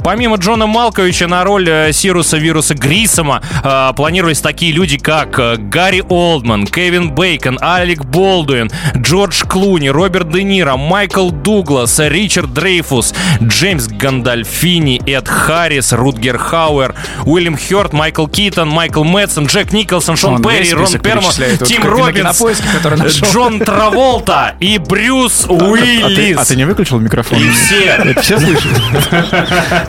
Помимо 0.04 0.36
Джона 0.36 0.68
Малковича 0.68 1.28
на 1.28 1.46
роль 1.46 1.70
э, 1.70 1.94
Сируса 1.94 2.38
Вируса 2.38 2.76
Грисома 2.76 3.42
э, 3.64 3.92
планировались 3.96 4.42
такие 4.42 4.74
люди, 4.74 4.98
как 4.98 5.40
э, 5.40 5.56
Гарри 5.58 6.04
Олдман, 6.10 6.68
Кевин 6.68 7.12
Бейкон, 7.12 7.58
Алек 7.62 8.04
Болдуин, 8.04 8.70
Джордж 8.98 9.44
Клуни, 9.46 9.88
Роберт 9.88 10.30
Де 10.30 10.44
Ниро, 10.44 10.76
Майкл 10.76 11.30
Дуглас, 11.30 12.00
Ричард 12.00 12.54
Дрейфус, 12.54 13.14
Джеймс 13.42 13.88
Гандальфини, 13.88 15.02
Эд 15.06 15.30
Харрис, 15.30 15.94
Рутгер 15.94 16.38
Хауэр, 16.38 16.96
Уильям 17.26 17.58
Хёрт, 17.58 17.94
Майкл 17.94 18.28
Китон, 18.28 18.68
Майкл 18.68 19.06
Мэтсон, 19.06 19.46
Джек 19.46 19.72
Николсон, 19.72 20.18
Шон 20.18 20.36
Он 20.36 20.42
Перри, 20.44 20.66
весь 20.66 20.74
Рон 20.74 21.00
Пермо, 21.00 21.32
Тим 21.32 21.82
на 21.82 21.90
Робинс, 21.90 22.42
нашел. 22.42 23.30
Джон 23.32 23.60
Траволта 23.60 24.56
и 24.60 24.78
Брюс 24.80 25.46
А 25.46 25.48
ты, 25.48 25.54
Уиллис. 25.64 26.38
а 26.38 26.46
ты 26.46 26.58
не 26.58 26.66
выключил 26.66 27.00
микрофон? 27.00 27.40
И 27.40 27.50
все. 27.50 27.86
Это 27.86 28.22
все 28.22 28.38
слышат? 28.38 28.72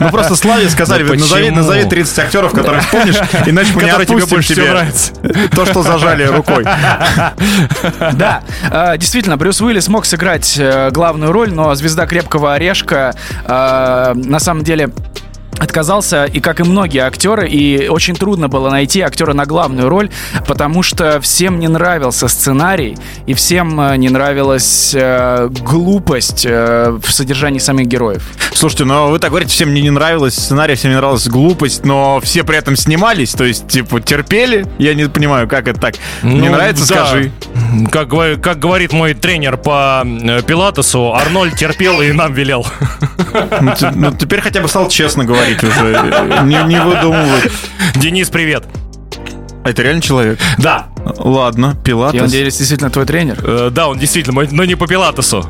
Ну 0.04 0.10
просто 0.10 0.36
Славе 0.36 0.68
сказали, 0.68 1.02
Ну 1.02 1.14
назови, 1.14 1.50
назови 1.50 1.84
30 1.84 2.18
актеров, 2.18 2.52
которых 2.52 2.88
помнишь, 2.90 3.16
иначе 3.46 3.72
мы 3.74 3.82
не 3.82 3.90
Которые 3.90 4.06
тебе 4.06 4.16
отпустим 4.16 4.36
больше 4.36 4.54
тебе 4.54 4.70
нравятся. 4.70 5.12
то, 5.54 5.66
что 5.66 5.82
зажали 5.82 6.24
рукой. 6.24 6.64
Да, 8.12 8.42
э, 8.70 8.98
действительно, 8.98 9.36
Брюс 9.36 9.60
Уиллис 9.60 9.84
смог 9.84 10.04
сыграть 10.06 10.56
э, 10.58 10.90
главную 10.90 11.32
роль, 11.32 11.52
но 11.52 11.74
звезда 11.74 12.06
крепкого 12.06 12.54
орешка 12.54 13.14
э, 13.44 14.12
на 14.14 14.38
самом 14.38 14.62
деле 14.64 14.90
отказался, 15.64 16.24
и 16.24 16.40
как 16.40 16.60
и 16.60 16.62
многие 16.62 17.00
актеры, 17.00 17.48
и 17.48 17.88
очень 17.88 18.14
трудно 18.14 18.48
было 18.48 18.70
найти 18.70 19.00
актера 19.00 19.32
на 19.32 19.46
главную 19.46 19.88
роль, 19.88 20.10
потому 20.46 20.82
что 20.82 21.20
всем 21.20 21.58
не 21.58 21.68
нравился 21.68 22.28
сценарий, 22.28 22.96
и 23.26 23.34
всем 23.34 23.80
э, 23.80 23.96
не 23.96 24.08
нравилась 24.08 24.92
э, 24.94 25.48
глупость 25.48 26.46
э, 26.46 26.96
в 27.02 27.10
содержании 27.10 27.58
самих 27.58 27.86
героев. 27.86 28.22
Слушайте, 28.54 28.84
но 28.84 29.08
вы 29.10 29.18
так 29.18 29.30
говорите, 29.30 29.52
всем 29.52 29.70
мне 29.70 29.82
не 29.82 29.90
нравилось 29.90 30.34
сценарий, 30.34 30.74
всем 30.74 30.90
не 30.90 30.96
нравилась 30.96 31.26
глупость, 31.28 31.84
но 31.84 32.20
все 32.20 32.44
при 32.44 32.56
этом 32.56 32.76
снимались, 32.76 33.32
то 33.32 33.44
есть, 33.44 33.66
типа, 33.68 34.00
терпели? 34.00 34.66
Я 34.78 34.94
не 34.94 35.08
понимаю, 35.08 35.48
как 35.48 35.68
это 35.68 35.80
так. 35.80 35.94
Не 36.22 36.40
Ну, 36.48 36.52
нравится, 36.52 36.88
да. 36.88 37.06
скажи. 37.06 37.32
Как, 37.90 38.08
как 38.40 38.58
говорит 38.58 38.92
мой 38.92 39.14
тренер 39.14 39.56
по 39.56 40.04
э, 40.04 40.42
пилатесу, 40.42 41.14
Арнольд 41.14 41.56
терпел 41.56 42.00
и 42.00 42.12
нам 42.12 42.32
велел. 42.32 42.66
Ну, 43.60 43.72
ну, 43.94 44.12
теперь 44.12 44.40
хотя 44.40 44.60
бы 44.60 44.68
стал 44.68 44.88
честно 44.88 45.24
говорить 45.24 45.62
уже, 45.62 46.40
не, 46.44 46.62
не 46.66 46.80
выдумывать. 46.80 47.50
Денис, 47.96 48.30
привет. 48.30 48.64
А 49.64 49.70
это 49.70 49.82
реально 49.82 50.02
человек? 50.02 50.38
Да, 50.58 50.86
Ладно, 51.18 51.74
Я 51.76 51.82
Пилатес. 51.82 52.20
надеюсь, 52.22 52.56
действительно 52.56 52.90
твой 52.90 53.06
тренер. 53.06 53.38
э, 53.42 53.70
да, 53.70 53.88
он 53.88 53.98
действительно 53.98 54.46
но 54.50 54.64
не 54.64 54.74
по 54.74 54.86
пилатесу. 54.86 55.48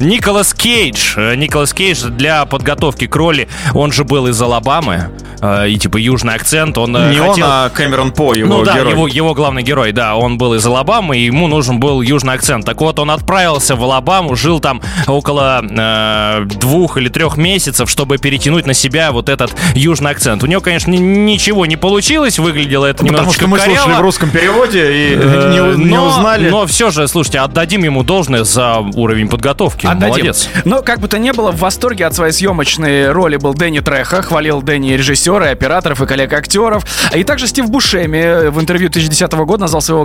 Николас 0.00 0.54
Кейдж. 0.54 1.14
Э, 1.16 1.34
Николас 1.34 1.72
Кейдж 1.72 2.04
для 2.04 2.44
подготовки 2.46 3.06
к 3.06 3.16
роли, 3.16 3.48
он 3.74 3.92
же 3.92 4.04
был 4.04 4.26
из 4.28 4.40
Алабамы, 4.40 5.10
э, 5.40 5.68
и 5.70 5.76
типа 5.78 5.96
южный 5.96 6.34
акцент, 6.34 6.78
он 6.78 6.96
э, 6.96 7.10
Не 7.12 7.20
он, 7.20 7.28
хотел... 7.30 7.46
а 7.48 7.68
Кэмерон 7.70 8.12
По, 8.12 8.34
его 8.34 8.58
ну 8.58 8.64
да, 8.64 8.74
герой. 8.76 8.92
его, 8.92 9.08
его 9.08 9.34
главный 9.34 9.62
герой, 9.62 9.92
да, 9.92 10.14
он 10.16 10.38
был 10.38 10.54
из 10.54 10.64
Алабамы, 10.64 11.18
и 11.18 11.24
ему 11.24 11.48
нужен 11.48 11.80
был 11.80 12.00
южный 12.00 12.34
акцент. 12.34 12.64
Так 12.64 12.80
вот, 12.80 12.98
он 12.98 13.10
отправился 13.10 13.74
в 13.76 13.82
Алабаму, 13.82 14.36
жил 14.36 14.60
там 14.60 14.80
около 15.06 15.62
э, 15.68 16.44
двух 16.44 16.96
или 16.96 17.08
трех 17.08 17.36
месяцев, 17.36 17.90
чтобы 17.90 18.18
перетянуть 18.18 18.66
на 18.66 18.74
себя 18.74 19.10
вот 19.12 19.28
этот 19.28 19.52
южный 19.74 20.12
акцент. 20.12 20.42
У 20.42 20.46
него, 20.46 20.60
конечно, 20.60 20.90
ни- 20.90 20.98
ничего 20.98 21.66
не 21.66 21.76
получилось, 21.76 22.38
выглядело 22.38 22.86
это 22.86 22.98
Потому 22.98 23.18
немножечко 23.18 23.40
что 23.42 23.48
мы 23.48 23.58
коряво. 23.58 23.76
слушали 23.78 23.96
в 23.96 24.00
русском 24.02 24.30
переводе 24.30 24.92
и 24.92 25.14
Э, 25.18 25.74
не, 25.76 25.84
не 25.84 25.96
но, 25.96 26.06
узнали. 26.06 26.48
Но 26.50 26.66
все 26.66 26.90
же, 26.90 27.08
слушайте, 27.08 27.40
отдадим 27.40 27.82
ему 27.82 28.02
должное 28.04 28.44
за 28.44 28.76
уровень 28.94 29.28
подготовки. 29.28 29.87
Отдадим. 29.90 30.08
Молодец. 30.08 30.48
Но, 30.64 30.82
как 30.82 31.00
бы 31.00 31.08
то 31.08 31.18
ни 31.18 31.30
было, 31.30 31.50
в 31.52 31.58
восторге 31.58 32.06
от 32.06 32.14
своей 32.14 32.32
съемочной 32.32 33.10
роли 33.10 33.36
был 33.36 33.54
Дэнни 33.54 33.80
Треха, 33.80 34.22
хвалил 34.22 34.62
Дэнни 34.62 34.92
режиссера, 34.92 35.48
и 35.48 35.52
операторов, 35.52 36.00
и 36.02 36.06
коллег-актеров. 36.06 36.84
И 37.14 37.24
также 37.24 37.46
Стив 37.46 37.68
Бушеми 37.70 38.48
в 38.50 38.60
интервью 38.60 38.88
2010 38.88 39.32
года 39.32 39.62
назвал 39.62 39.82
своего 39.82 40.04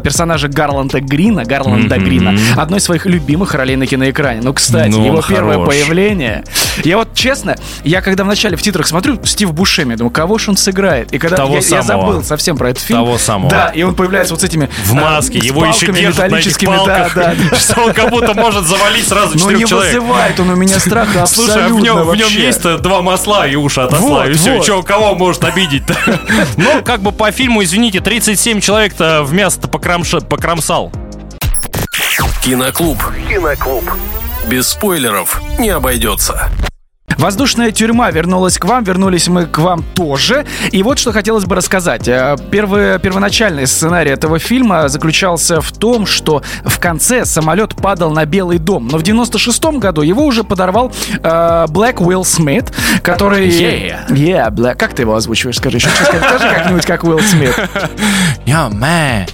персонажа 0.00 0.48
Гарланда 0.48 1.00
Грина, 1.00 1.44
Гарланда 1.44 1.96
Мгм. 1.96 2.04
Грина, 2.04 2.38
одной 2.56 2.78
из 2.78 2.84
своих 2.84 3.06
любимых 3.06 3.54
ролей 3.54 3.76
на 3.76 3.86
киноэкране. 3.86 4.40
Ну, 4.42 4.52
кстати, 4.52 4.90
Ну, 4.90 5.04
его 5.04 5.16
он 5.18 5.22
первое 5.22 5.54
хорош. 5.54 5.68
появление. 5.68 6.44
Я 6.84 6.96
вот, 6.98 7.14
честно, 7.14 7.56
я 7.84 8.00
когда 8.00 8.24
вначале 8.24 8.56
в 8.56 8.62
титрах 8.62 8.86
смотрю 8.86 9.18
Стив 9.24 9.52
Бушеми, 9.52 9.94
думаю, 9.94 10.10
кого 10.10 10.38
ж 10.38 10.48
он 10.48 10.56
сыграет? 10.56 11.12
И 11.12 11.18
когда 11.18 11.36
Того 11.36 11.54
я, 11.54 11.56
я 11.56 11.62
самого. 11.62 11.84
забыл 11.84 12.22
совсем 12.24 12.56
про 12.56 12.70
этот 12.70 12.82
фильм. 12.82 13.00
Того 13.00 13.18
самого. 13.18 13.50
Да, 13.50 13.68
и 13.68 13.82
он 13.82 13.94
появляется 13.94 14.34
вот 14.34 14.40
с 14.40 14.44
этими... 14.44 14.68
В 14.84 14.92
э, 14.96 15.00
маске, 15.00 15.40
с 15.40 15.44
его 15.44 15.64
еще 15.66 15.92
держат 15.92 16.30
на 16.30 16.36
этих 16.36 16.58
палках, 16.58 17.14
да, 17.14 17.34
да. 17.50 17.56
что 17.58 17.82
он 17.82 17.92
как 17.92 18.10
будто 18.10 18.34
может 18.34 18.66
завалить 18.66 19.06
сразу 19.12 19.32
Ну 19.34 19.38
четырех 19.38 19.60
не 19.60 19.66
человек. 19.66 19.94
вызывает 19.94 20.40
он 20.40 20.50
у 20.50 20.54
меня 20.56 20.78
страха 20.78 21.26
Слушай, 21.26 21.64
а 21.64 21.68
в 21.68 21.72
абсолютно 21.72 21.84
нем, 21.84 22.02
в 22.08 22.16
нем 22.16 22.28
есть 22.28 22.62
два 22.62 23.02
масла 23.02 23.46
и 23.46 23.54
уши 23.56 23.80
отослали. 23.80 24.28
Вот, 24.28 24.36
и 24.36 24.38
все, 24.38 24.56
вот. 24.56 24.66
чё, 24.66 24.82
кого 24.82 25.14
может 25.14 25.44
обидеть-то? 25.44 25.96
Ну, 26.56 26.82
как 26.84 27.00
бы 27.02 27.12
по 27.12 27.30
фильму, 27.30 27.62
извините, 27.62 28.00
37 28.00 28.60
человек-то 28.60 29.22
в 29.22 29.32
мясо-то 29.32 29.68
покромсал. 29.68 30.92
Киноклуб. 32.42 32.98
Киноклуб. 33.28 33.84
Без 34.46 34.68
спойлеров 34.68 35.40
не 35.58 35.70
обойдется. 35.70 36.50
Воздушная 37.22 37.70
тюрьма 37.70 38.10
вернулась 38.10 38.58
к 38.58 38.64
вам, 38.64 38.82
вернулись 38.82 39.28
мы 39.28 39.46
к 39.46 39.58
вам 39.58 39.84
тоже. 39.94 40.44
И 40.72 40.82
вот 40.82 40.98
что 40.98 41.12
хотелось 41.12 41.44
бы 41.44 41.54
рассказать. 41.54 42.08
Э, 42.08 42.36
Первый, 42.50 42.98
первоначальный 42.98 43.68
сценарий 43.68 44.10
этого 44.10 44.40
фильма 44.40 44.88
заключался 44.88 45.60
в 45.60 45.70
том, 45.70 46.04
что 46.04 46.42
в 46.64 46.80
конце 46.80 47.24
самолет 47.24 47.76
падал 47.76 48.10
на 48.10 48.24
Белый 48.24 48.58
дом. 48.58 48.88
Но 48.88 48.98
в 48.98 49.04
96-м 49.04 49.78
году 49.78 50.02
его 50.02 50.26
уже 50.26 50.42
подорвал 50.42 50.90
э, 51.22 51.66
Блэк 51.68 52.04
Уилл 52.04 52.24
Смит, 52.24 52.72
который... 53.04 53.48
Yeah. 53.48 54.08
Yeah, 54.08 54.50
Black. 54.50 54.74
Как 54.74 54.92
ты 54.92 55.02
его 55.02 55.14
озвучиваешь? 55.14 55.58
Скажи 55.58 55.76
еще. 55.76 55.90
Скажи, 55.90 56.40
как-нибудь, 56.40 56.86
как 56.86 57.04
Уилл 57.04 57.20
Смит. 57.20 57.54
Я 58.46 58.68
мэ. 58.68 59.26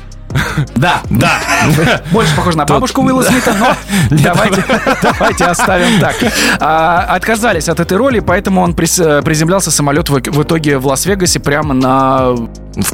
Да. 0.76 1.02
Да. 1.10 1.40
Больше 2.12 2.34
похож 2.36 2.54
на 2.54 2.64
бабушку 2.64 3.02
Уилла 3.02 3.22
Смита, 3.22 3.54
но 3.54 3.74
давайте, 4.22 4.64
давайте 5.02 5.44
оставим 5.44 6.00
так. 6.00 6.16
А, 6.60 7.04
отказались 7.10 7.68
от 7.68 7.80
этой 7.80 7.96
роли, 7.96 8.20
поэтому 8.20 8.60
он 8.60 8.72
э, 8.72 9.22
приземлялся 9.22 9.70
самолет 9.70 10.08
в, 10.08 10.14
в 10.14 10.42
итоге 10.42 10.78
в 10.78 10.86
Лас-Вегасе 10.86 11.40
прямо 11.40 11.74
на... 11.74 12.34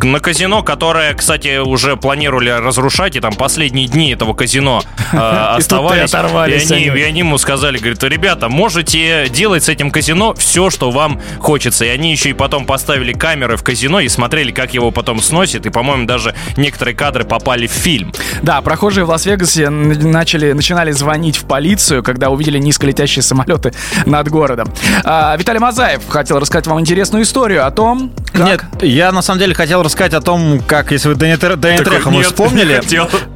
На 0.02 0.20
казино, 0.20 0.62
которое, 0.62 1.12
кстати, 1.12 1.58
уже 1.58 1.96
планировали 1.96 2.48
разрушать, 2.48 3.16
и 3.16 3.20
там 3.20 3.34
последние 3.34 3.86
дни 3.86 4.12
этого 4.12 4.32
казино 4.32 4.82
э, 5.12 5.16
оставались. 5.18 6.12
и 6.12 6.16
оторвались 6.16 6.70
и, 6.70 6.74
они, 6.74 6.88
они. 6.88 7.00
и 7.00 7.02
они 7.02 7.18
ему 7.18 7.36
сказали, 7.36 7.76
говорят, 7.76 8.02
ребята, 8.04 8.48
можете 8.48 9.28
делать 9.28 9.64
с 9.64 9.68
этим 9.68 9.90
казино 9.90 10.32
все, 10.34 10.70
что 10.70 10.90
вам 10.90 11.20
хочется. 11.38 11.84
И 11.84 11.88
они 11.88 12.12
еще 12.12 12.30
и 12.30 12.32
потом 12.32 12.64
поставили 12.64 13.12
камеры 13.12 13.56
в 13.56 13.62
казино 13.62 14.00
и 14.00 14.08
смотрели, 14.08 14.52
как 14.52 14.72
его 14.72 14.90
потом 14.90 15.20
сносит. 15.20 15.66
И, 15.66 15.70
по-моему, 15.70 16.06
даже 16.06 16.34
некоторые 16.56 16.94
кадры 16.94 17.23
попали 17.24 17.66
в 17.66 17.72
фильм. 17.72 18.12
Да, 18.42 18.60
прохожие 18.62 19.04
в 19.04 19.10
Лас-Вегасе 19.10 19.70
начали, 19.70 20.52
начинали 20.52 20.90
звонить 20.92 21.36
в 21.36 21.44
полицию, 21.44 22.02
когда 22.02 22.30
увидели 22.30 22.58
низколетящие 22.58 23.22
самолеты 23.22 23.72
над 24.06 24.28
городом. 24.28 24.72
А, 25.04 25.36
Виталий 25.36 25.60
Мазаев 25.60 26.02
хотел 26.08 26.38
рассказать 26.38 26.66
вам 26.66 26.80
интересную 26.80 27.24
историю 27.24 27.66
о 27.66 27.70
том, 27.70 28.12
как... 28.32 28.46
Нет, 28.46 28.64
я 28.82 29.12
на 29.12 29.22
самом 29.22 29.38
деле 29.38 29.54
хотел 29.54 29.82
рассказать 29.82 30.12
о 30.14 30.20
том, 30.20 30.60
как, 30.66 30.90
если 30.90 31.08
вы 31.08 31.14
Дэнни, 31.14 31.36
Треха 31.36 32.10
мы 32.10 32.18
нет, 32.18 32.26
вспомнили, 32.26 32.82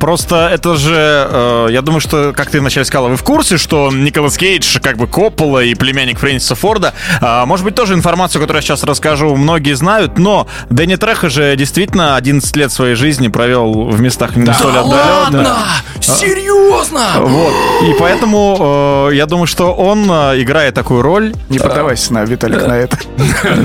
просто 0.00 0.48
это 0.52 0.76
же, 0.76 1.28
э, 1.30 1.68
я 1.70 1.82
думаю, 1.82 2.00
что, 2.00 2.32
как 2.34 2.50
ты 2.50 2.60
вначале 2.60 2.84
сказала, 2.84 3.08
вы 3.08 3.16
в 3.16 3.22
курсе, 3.22 3.58
что 3.58 3.92
Николас 3.92 4.36
Кейдж, 4.36 4.78
как 4.80 4.96
бы 4.96 5.06
Коппола 5.06 5.62
и 5.62 5.74
племянник 5.74 6.18
Фрэнсиса 6.18 6.56
Форда, 6.56 6.94
а, 7.20 7.46
может 7.46 7.64
быть, 7.64 7.76
тоже 7.76 7.94
информацию, 7.94 8.42
которую 8.42 8.60
я 8.60 8.66
сейчас 8.66 8.82
расскажу, 8.82 9.36
многие 9.36 9.74
знают, 9.74 10.18
но 10.18 10.48
Дэнни 10.68 10.96
Треха 10.96 11.28
же 11.28 11.54
действительно 11.56 12.16
11 12.16 12.56
лет 12.56 12.72
своей 12.72 12.96
жизни 12.96 13.28
провел 13.28 13.77
в 13.84 14.00
местах 14.00 14.36
не 14.36 14.52
столь 14.52 14.76
отдаленных. 14.78 15.56
Серьезно? 16.00 17.06
Вот. 17.18 17.52
И 17.88 17.94
поэтому 17.98 19.08
э, 19.10 19.14
я 19.14 19.26
думаю, 19.26 19.46
что 19.46 19.72
он 19.74 20.10
э, 20.10 20.40
играет 20.42 20.74
такую 20.74 21.02
роль. 21.02 21.34
Не 21.48 21.58
поддавайся 21.58 22.12
на 22.14 22.24
Виталик 22.24 22.66
на 22.66 22.72
это. 22.76 22.98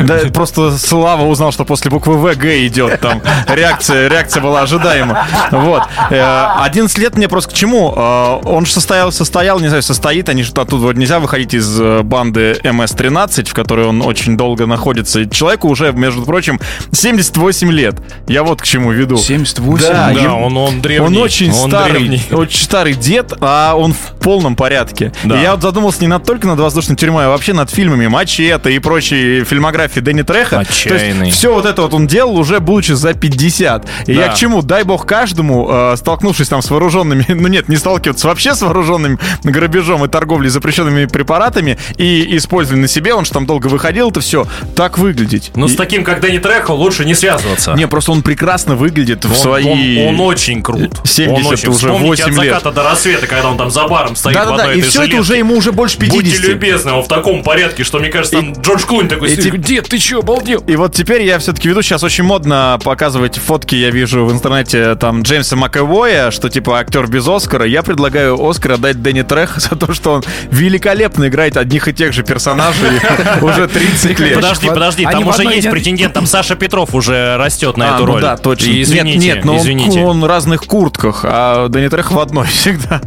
Да, 0.03 0.20
просто 0.34 0.77
Слава 0.77 1.25
узнал, 1.25 1.51
что 1.51 1.65
после 1.65 1.89
буквы 1.89 2.17
В 2.17 2.36
Г 2.36 2.65
идет 2.67 3.00
там. 3.01 3.22
Реакция, 3.48 4.08
реакция 4.10 4.41
была 4.41 4.62
ожидаема. 4.62 5.25
Вот. 5.51 5.84
Э, 6.10 6.48
11 6.62 6.98
лет 6.98 7.15
мне 7.15 7.27
просто 7.27 7.51
к 7.51 7.53
чему? 7.53 7.93
Э, 7.96 8.39
Он 8.43 8.65
же 8.65 8.72
состоял, 8.72 9.12
состоял, 9.12 9.60
не 9.60 9.67
знаю, 9.67 9.84
состоит, 9.84 10.29
они 10.29 10.43
же 10.43 10.51
оттуда 10.51 10.84
вот 10.88 10.96
нельзя 10.96 11.20
выходить 11.20 11.53
из 11.53 11.79
э, 11.79 12.01
банды 12.03 12.60
МС-13, 12.63 13.50
в 13.50 13.53
которой 13.53 13.88
он 13.88 14.01
очень 14.01 14.38
долго 14.38 14.65
находится. 14.65 15.22
И 15.22 15.29
человеку 15.29 15.70
уже, 15.70 15.91
между 15.93 16.24
прочим, 16.24 16.60
78 16.91 17.72
лет. 17.72 17.96
Я 18.27 18.43
вот 18.43 18.62
к 18.62 18.65
чему 18.65 18.91
веду. 18.91 19.17
78 19.17 19.88
Да, 19.88 20.03
Да, 20.10 20.14
Да, 20.14 20.22
ему- 20.22 20.46
он, 20.46 20.58
он 20.58 20.82
древний. 20.82 21.06
Он 21.08 21.18
очень 21.18 21.52
он 21.52 21.70
старый, 21.70 21.94
древний. 21.94 22.22
очень 22.32 22.64
старый 22.64 22.94
дед, 22.94 23.34
а 23.42 23.76
он 23.76 23.94
в 23.94 23.98
полном 24.20 24.56
порядке. 24.56 25.12
Да. 25.24 25.38
И 25.38 25.42
я 25.42 25.52
вот 25.52 25.62
задумался 25.62 26.02
не 26.02 26.08
над 26.08 26.24
только 26.26 26.48
над 26.48 26.60
воздушной 26.60 26.96
тюрьмой, 26.96 27.26
а 27.26 27.30
вообще 27.30 27.54
над 27.54 27.70
фильмами 27.70 28.08
Мачете 28.08 28.44
и 28.74 28.80
прочей 28.80 29.44
фильмографии 29.44 30.00
Дэнни 30.00 30.22
Треха. 30.24 30.60
Отчаянный. 30.60 31.32
все 31.32 31.54
вот 31.54 31.66
это 31.66 31.82
вот 31.84 31.94
он 31.94 32.08
делал 32.08 32.38
уже 32.38 32.60
будучи 32.60 32.92
за 32.94 33.14
50. 33.14 33.86
И 34.08 34.14
Да. 34.14 34.22
я 34.26 34.28
к 34.30 34.36
чему? 34.36 34.62
Дай 34.62 34.84
бог 34.84 35.06
каждому, 35.06 35.68
э, 35.70 35.96
столкнувшись 35.98 36.48
там 36.50 36.62
с 36.62 36.70
вооруженными, 36.70 37.26
ну 37.34 37.48
нет, 37.48 37.70
не 37.70 37.76
сталкиваться 37.78 38.28
вообще 38.28 38.56
с 38.56 38.62
вооруженным 38.62 39.20
грабежом 39.44 40.04
и 40.06 40.08
торговлей 40.08 40.50
запрещенными 40.50 41.06
препаратами 41.06 41.78
и 41.98 42.36
использовать 42.38 42.82
на 42.82 42.88
себе, 42.88 43.14
он 43.14 43.26
же 43.26 43.32
там 43.32 43.46
долго 43.46 43.68
выходил, 43.68 44.10
это 44.10 44.22
все, 44.22 44.48
так 44.76 44.98
выглядеть. 44.98 45.52
Ну, 45.56 45.68
с 45.68 45.74
И- 45.74 45.78
таким, 45.78 46.04
как 46.04 46.22
Дэнни 46.22 46.38
Трехо, 46.40 46.72
лучше 46.72 47.06
не 47.06 47.14
связываться. 47.16 47.74
Не, 47.74 47.88
просто 47.88 48.12
он 48.12 48.22
прекрасно 48.24 48.76
выглядит 48.76 49.26
в 49.26 49.32
Он, 49.32 49.36
свои... 49.38 49.93
он- 50.00 50.16
он 50.16 50.20
очень 50.22 50.62
крут. 50.62 51.00
70 51.04 51.46
он 51.46 51.54
очень. 51.54 51.70
уже 51.70 51.78
Вспомните 51.88 52.24
8 52.24 52.24
от 52.24 52.30
лет. 52.44 52.54
заката 52.54 52.72
до 52.72 52.84
рассвета, 52.84 53.28
когда 53.28 53.50
он 53.50 53.58
там 53.58 53.72
за 53.72 53.88
баром 53.88 54.16
стоит 54.16 54.36
в 54.36 54.40
Да-да-да, 54.40 54.64
одной 54.64 54.76
и 54.76 54.80
этой 54.80 54.90
все 54.90 55.00
это 55.00 55.06
жилетке. 55.12 55.22
уже 55.22 55.36
ему 55.38 55.56
уже 55.58 55.72
больше 55.72 55.98
50. 55.98 56.24
Будьте 56.24 56.48
любезны, 56.48 56.92
он 56.92 57.04
в 57.04 57.08
таком 57.08 57.44
порядке, 57.44 57.84
что, 57.84 58.00
мне 58.00 58.10
кажется, 58.10 58.38
там 58.38 58.54
Джордж 58.54 58.84
Клуни 58.86 59.08
такой 59.10 59.32
и 59.32 59.36
сидит. 59.36 59.62
Дед, 59.62 59.88
ты 59.90 59.98
чё, 59.98 60.20
обалдел? 60.20 60.62
И 60.68 60.76
вот 60.76 60.94
теперь 60.94 61.24
я 61.24 61.40
все-таки 61.40 61.68
веду, 61.70 61.82
сейчас 61.82 62.04
очень 62.04 62.24
модно 62.24 62.80
показывать 62.84 63.38
фотки, 63.38 63.76
я 63.76 63.90
вижу 63.92 64.26
в 64.26 64.32
интернете 64.32 64.96
там 64.96 65.22
Джеймса 65.24 65.56
Макэвоя, 65.56 66.32
что 66.32 66.50
типа 66.50 66.80
актер 66.80 67.08
без 67.08 67.28
Оскара. 67.28 67.66
Я 67.66 67.84
предлагаю 67.84 68.38
Оскар 68.44 68.74
отдать 68.74 69.02
Дэнни 69.02 69.22
Трех 69.24 69.60
за 69.60 69.76
то, 69.76 69.94
что 69.94 70.14
он 70.14 70.24
великолепно 70.52 71.28
играет 71.28 71.58
одних 71.58 71.88
и 71.88 71.94
тех 71.94 72.14
же 72.14 72.24
персонажей 72.24 72.90
уже 73.42 73.68
30 73.68 74.20
лет. 74.20 74.36
Подожди, 74.36 74.68
подожди, 74.68 75.04
там 75.04 75.24
в 75.24 75.28
уже 75.30 75.44
есть 75.44 75.70
претендент, 75.70 76.14
там 76.14 76.26
Саша 76.26 76.56
Петров 76.56 76.94
уже 76.96 77.38
растет 77.38 77.78
на 77.78 77.94
А, 77.94 77.96
эту 77.96 78.06
ну 78.06 78.14
роль. 78.14 78.22
да, 78.22 78.38
точно. 78.38 78.68
И 78.68 78.82
Извините, 78.82 79.18
нет, 79.18 79.36
нет, 79.38 79.46
но 79.46 79.54
он- 79.54 79.60
извините. 79.90 80.06
Он, 80.06 80.22
в 80.22 80.25
разных 80.25 80.62
куртках, 80.63 81.22
а 81.24 81.68
Дэнни 81.68 81.88
Трех 81.88 82.12
в 82.12 82.20
одной 82.20 82.48
всегда. 82.48 83.02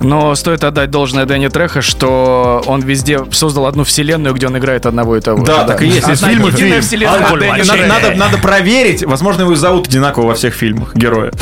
Но 0.00 0.34
стоит 0.34 0.64
отдать 0.64 0.90
должное 0.90 1.26
Дэнни 1.26 1.48
Треха, 1.48 1.82
что 1.82 2.62
он 2.66 2.80
везде 2.80 3.20
создал 3.32 3.66
одну 3.66 3.84
вселенную, 3.84 4.34
где 4.34 4.46
он 4.46 4.56
играет 4.56 4.86
одного 4.86 5.16
и 5.16 5.20
того. 5.20 5.44
Да, 5.44 5.62
же, 5.62 5.66
так 5.66 5.82
и 5.82 5.86
есть, 5.86 6.08
из 6.08 6.22
Одна 6.22 6.30
единая 6.30 6.52
фильм. 6.52 6.82
вселенная 6.82 7.18
Алкоголь 7.18 7.40
Дэнни. 7.40 7.62
Надо, 7.62 7.86
надо, 7.86 8.14
надо 8.14 8.38
проверить, 8.38 9.04
возможно, 9.04 9.42
его 9.42 9.54
зовут 9.54 9.88
одинаково 9.88 10.28
во 10.28 10.34
всех 10.34 10.54
фильмах 10.54 10.94
героя. 10.94 11.32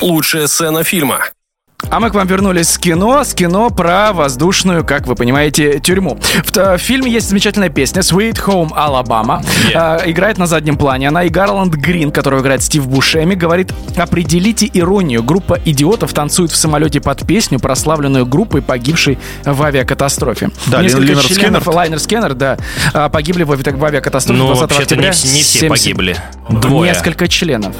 Лучшая 0.00 0.46
сцена 0.46 0.82
фильма. 0.82 1.20
А 1.92 1.98
мы 1.98 2.08
к 2.10 2.14
вам 2.14 2.26
вернулись 2.28 2.68
с 2.68 2.78
кино, 2.78 3.24
с 3.24 3.34
кино 3.34 3.68
про 3.68 4.12
воздушную, 4.12 4.84
как 4.84 5.08
вы 5.08 5.16
понимаете, 5.16 5.80
тюрьму. 5.80 6.18
В, 6.44 6.52
т- 6.52 6.76
в 6.76 6.80
фильме 6.80 7.10
есть 7.10 7.28
замечательная 7.28 7.68
песня 7.68 8.02
Sweet 8.02 8.34
Home 8.46 8.70
Alabama. 8.70 9.44
А, 9.74 10.00
играет 10.06 10.38
на 10.38 10.46
заднем 10.46 10.76
плане 10.76 11.08
она, 11.08 11.24
и 11.24 11.28
Гарланд 11.28 11.74
Грин, 11.74 12.12
которого 12.12 12.42
играет 12.42 12.62
Стив 12.62 12.86
Бушеми, 12.86 13.34
говорит 13.34 13.72
«Определите 13.96 14.70
иронию. 14.72 15.24
Группа 15.24 15.58
идиотов 15.64 16.12
танцует 16.12 16.52
в 16.52 16.56
самолете 16.56 17.00
под 17.00 17.26
песню, 17.26 17.58
прославленную 17.58 18.24
группой, 18.24 18.62
погибшей 18.62 19.18
в 19.44 19.60
авиакатастрофе». 19.60 20.50
Да, 20.66 20.82
Несколько 20.82 21.02
Линер 21.06 21.24
членов. 21.24 21.66
Лайнер 21.66 21.98
Скиннер, 21.98 22.34
да, 22.34 22.56
а, 22.94 23.08
погибли 23.08 23.42
в, 23.42 23.48
в 23.48 23.84
авиакатастрофе 23.84 24.38
Ну, 24.38 24.46
20 24.46 24.60
вообще-то 24.62 24.94
не, 24.94 25.08
октября. 25.08 25.12
все- 25.12 25.28
не 25.34 25.42
все 25.42 25.58
70 25.58 25.68
погибли. 25.68 26.16
Двое. 26.48 26.92
Несколько 26.92 27.26
членов. 27.26 27.74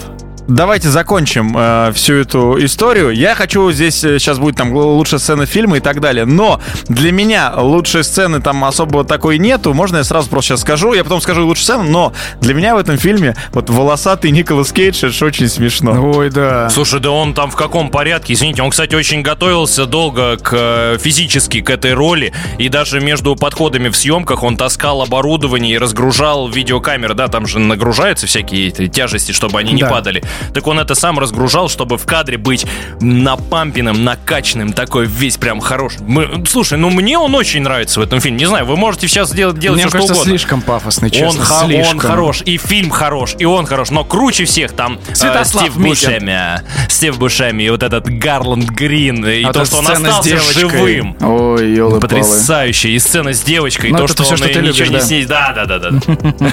Давайте 0.50 0.88
закончим 0.88 1.54
э, 1.56 1.92
всю 1.94 2.14
эту 2.14 2.56
историю. 2.64 3.10
Я 3.10 3.36
хочу 3.36 3.70
здесь 3.70 4.02
э, 4.02 4.18
сейчас 4.18 4.40
будет 4.40 4.56
там 4.56 4.74
лучшая 4.74 5.20
сцена 5.20 5.46
фильма 5.46 5.76
и 5.76 5.80
так 5.80 6.00
далее. 6.00 6.24
Но 6.24 6.60
для 6.88 7.12
меня 7.12 7.52
лучшей 7.56 8.02
сцены 8.02 8.40
там 8.40 8.64
особо 8.64 9.04
такой 9.04 9.38
нету. 9.38 9.74
Можно 9.74 9.98
я 9.98 10.04
сразу 10.04 10.28
просто 10.28 10.48
сейчас 10.48 10.62
скажу, 10.62 10.92
я 10.92 11.04
потом 11.04 11.20
скажу 11.20 11.46
лучшую 11.46 11.62
сцену. 11.62 11.84
Но 11.84 12.12
для 12.40 12.54
меня 12.54 12.74
в 12.74 12.78
этом 12.78 12.98
фильме 12.98 13.36
вот 13.52 13.70
волосатый 13.70 14.32
Николас 14.32 14.72
Кейдж 14.72 15.04
это 15.04 15.24
очень 15.24 15.48
смешно. 15.48 15.92
Ой, 16.16 16.30
да. 16.30 16.68
Слушай, 16.68 16.98
да 16.98 17.12
он 17.12 17.32
там 17.32 17.52
в 17.52 17.56
каком 17.56 17.88
порядке? 17.88 18.32
Извините, 18.32 18.62
он, 18.62 18.70
кстати, 18.70 18.96
очень 18.96 19.22
готовился 19.22 19.86
долго 19.86 20.36
к 20.36 20.50
э, 20.52 20.98
физически 21.00 21.60
к 21.60 21.70
этой 21.70 21.94
роли. 21.94 22.32
И 22.58 22.68
даже 22.68 23.00
между 23.00 23.36
подходами 23.36 23.88
в 23.88 23.96
съемках 23.96 24.42
он 24.42 24.56
таскал 24.56 25.00
оборудование 25.02 25.74
и 25.74 25.78
разгружал 25.78 26.48
видеокамеры. 26.48 27.14
Да, 27.14 27.28
там 27.28 27.46
же 27.46 27.60
нагружаются 27.60 28.26
всякие 28.26 28.66
эти 28.66 28.88
тяжести, 28.88 29.30
чтобы 29.30 29.60
они 29.60 29.72
не 29.74 29.82
Да. 29.82 29.90
падали. 29.90 30.24
Так 30.54 30.66
он 30.66 30.78
это 30.78 30.94
сам 30.94 31.18
разгружал, 31.18 31.68
чтобы 31.68 31.98
в 31.98 32.06
кадре 32.06 32.38
быть 32.38 32.66
напампенным, 33.00 34.04
накачанным, 34.04 34.72
такой 34.72 35.06
весь 35.06 35.36
прям 35.36 35.60
хороший. 35.60 36.00
Мы- 36.02 36.44
слушай, 36.48 36.78
ну 36.78 36.90
мне 36.90 37.18
он 37.18 37.34
очень 37.34 37.62
нравится 37.62 38.00
в 38.00 38.02
этом 38.02 38.20
фильме. 38.20 38.38
Не 38.38 38.46
знаю, 38.46 38.66
вы 38.66 38.76
можете 38.76 39.08
сейчас 39.08 39.32
делать, 39.32 39.58
делать 39.58 39.76
Мне 39.78 39.84
все, 39.84 39.90
что 39.90 39.98
кажется, 39.98 40.14
угодно. 40.14 40.30
слишком 40.30 40.62
пафосный, 40.62 41.08
Он, 41.08 41.12
честно, 41.14 41.44
ха- 41.44 41.60
он 41.64 41.66
слишком. 41.70 41.98
хорош, 42.00 42.42
и 42.44 42.56
фильм 42.56 42.90
хорош, 42.90 43.34
и 43.38 43.44
он 43.44 43.66
хорош, 43.66 43.90
но 43.90 44.04
круче 44.04 44.44
всех 44.44 44.72
там 44.72 44.98
э, 45.08 45.14
Святослав 45.14 45.64
Стив 45.64 45.76
Митин. 45.76 45.90
Бушеми, 45.90 46.62
Стив 46.88 47.18
Бушеми, 47.18 47.62
и 47.64 47.70
вот 47.70 47.82
этот 47.82 48.08
Гарланд 48.08 48.70
Грин, 48.70 49.24
и 49.26 49.42
А 49.44 49.52
то, 49.52 49.64
что 49.64 49.78
он 49.78 49.86
остался 49.88 50.38
живым. 50.38 51.16
Ой, 51.20 51.72
елы 51.74 52.00
Потрясающе. 52.00 52.90
И 52.90 52.98
сцена 52.98 53.32
с 53.32 53.42
девочкой, 53.42 53.90
и 53.90 53.92
Ну, 53.92 53.98
то, 53.98 54.04
это 54.04 54.12
что 54.14 54.22
всё, 54.24 54.32
он 54.32 54.38
что 54.38 54.46
ты 54.48 54.54
ничего 54.60 54.66
любишь, 54.66 54.88
не 54.88 54.96
да. 54.96 55.00
снизит. 55.00 55.28
Да, 55.28 55.52
да, 55.54 55.66
да, 55.66 55.78
да. 55.78 55.90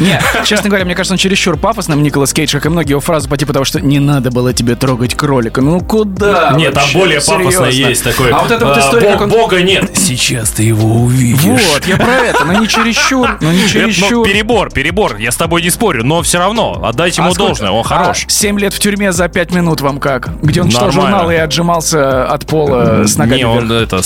Не, 0.00 0.20
честно 0.44 0.68
говоря, 0.68 0.84
мне 0.84 0.94
кажется, 0.94 1.14
он 1.14 1.18
чересчур 1.18 1.56
пафосным, 1.56 2.02
Николас 2.02 2.32
Кейдж, 2.32 2.52
как 2.52 2.66
и 2.66 2.68
многие 2.68 2.90
его 2.90 3.00
фразы 3.00 3.21
по 3.28 3.36
типу 3.36 3.52
того, 3.52 3.64
что 3.64 3.80
не 3.80 3.98
надо 3.98 4.30
было 4.30 4.52
тебе 4.52 4.76
трогать 4.76 5.14
кролика. 5.14 5.60
Ну 5.60 5.80
куда? 5.80 6.52
Нет, 6.56 6.74
там 6.74 6.84
более 6.94 7.20
пафосно 7.20 7.70
Серьезно. 7.70 7.88
есть 7.88 8.04
такой. 8.04 8.30
А 8.30 8.38
вот 8.38 8.50
эта 8.50 8.64
вот 8.64 8.76
а, 8.76 8.80
история, 8.80 9.12
как 9.12 9.22
он... 9.22 9.30
Бога 9.30 9.62
нет. 9.62 9.96
Сейчас 9.96 10.50
ты 10.50 10.62
его 10.62 10.96
увидишь. 11.02 11.42
Вот, 11.42 11.86
я 11.86 11.96
про 11.96 12.14
это, 12.14 12.44
но 12.44 12.54
не 12.54 12.68
чересчур, 12.68 13.38
но 13.40 13.52
не 13.52 13.64
Это, 13.64 13.78
ну, 13.78 13.90
чересчур. 13.92 14.26
перебор, 14.26 14.70
перебор, 14.70 15.16
я 15.16 15.30
с 15.30 15.36
тобой 15.36 15.62
не 15.62 15.70
спорю, 15.70 16.04
но 16.04 16.22
все 16.22 16.38
равно, 16.38 16.80
отдайте 16.84 17.22
ему 17.22 17.32
А 17.32 17.34
должное, 17.34 17.70
он 17.70 17.84
хорош. 17.84 18.24
А, 18.26 18.30
Семь 18.30 18.58
лет 18.58 18.72
в 18.72 18.78
тюрьме 18.78 19.12
за 19.12 19.28
пять 19.28 19.52
минут 19.52 19.80
вам 19.80 19.98
как? 19.98 20.40
Где 20.42 20.62
он 20.62 20.68
читал 20.68 20.90
журналы 20.90 21.34
и 21.34 21.36
отжимался 21.36 22.26
от 22.26 22.46
пола 22.46 23.04
с 23.06 23.16
ногами 23.16 23.38
не, 23.38 23.46
он 23.46 23.70
это, 23.72 24.02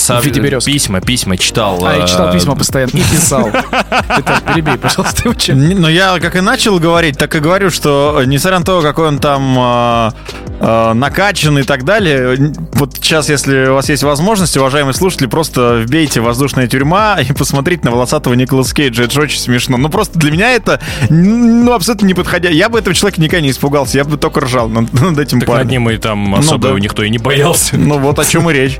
письма, 0.65 1.01
письма 1.01 1.37
читал. 1.37 1.85
А, 1.85 1.97
я 1.97 2.07
читал 2.07 2.29
э, 2.29 2.33
письма 2.33 2.57
постоянно 2.57 2.91
и 2.91 3.03
писал. 3.03 3.51
Ты 3.51 4.53
перебей, 4.53 4.79
пожалуйста, 4.79 5.35
Но 5.55 5.89
я 5.89 6.19
как 6.19 6.37
и 6.37 6.41
начал 6.41 6.79
говорить, 6.79 7.19
так 7.19 7.35
и 7.35 7.41
говорю, 7.41 7.71
что 7.71 8.19
э, 8.21 8.25
несмотря 8.27 8.59
на 8.59 8.65
то, 8.65 8.81
какой 8.97 9.09
он 9.09 9.19
там 9.19 9.55
э, 9.59 10.11
э, 10.59 10.93
накачан 10.95 11.59
и 11.59 11.65
так 11.65 11.85
далее, 11.85 12.55
вот 12.73 12.95
сейчас, 12.95 13.29
если 13.29 13.67
у 13.67 13.75
вас 13.75 13.91
есть 13.91 14.03
возможность, 14.03 14.57
уважаемые 14.57 14.95
слушатели, 14.95 15.27
просто 15.27 15.83
вбейте 15.85 16.23
«Воздушная 16.23 16.67
тюрьма» 16.67 17.19
и 17.21 17.31
посмотрите 17.35 17.85
на 17.85 17.91
волосатого 17.91 18.33
Николаса 18.33 18.75
Кейджа. 18.75 19.03
Это 19.03 19.13
же 19.13 19.21
очень 19.21 19.39
смешно. 19.39 19.77
Ну, 19.77 19.91
просто 19.91 20.19
для 20.19 20.31
меня 20.31 20.53
это 20.53 20.81
ну, 21.11 21.73
абсолютно 21.73 22.07
не 22.07 22.15
подходя. 22.15 22.49
Я 22.49 22.71
бы 22.71 22.79
этого 22.79 22.97
человека 22.97 23.21
никогда 23.21 23.43
не 23.43 23.51
испугался, 23.51 23.99
я 23.99 24.05
бы 24.05 24.17
только 24.17 24.41
ржал 24.41 24.71
над, 24.71 24.91
над 24.99 25.19
этим 25.19 25.41
Так 25.41 25.49
над 25.49 25.59
парнем. 25.59 25.71
ним 25.71 25.91
и 25.91 25.99
там 25.99 26.35
особо 26.35 26.71
да. 26.71 26.81
никто 26.81 27.03
и 27.03 27.11
не 27.11 27.19
боялся. 27.19 27.77
Ну, 27.77 27.99
вот 27.99 28.19
о 28.19 28.25
чем 28.25 28.49
и 28.49 28.55
речь. 28.55 28.79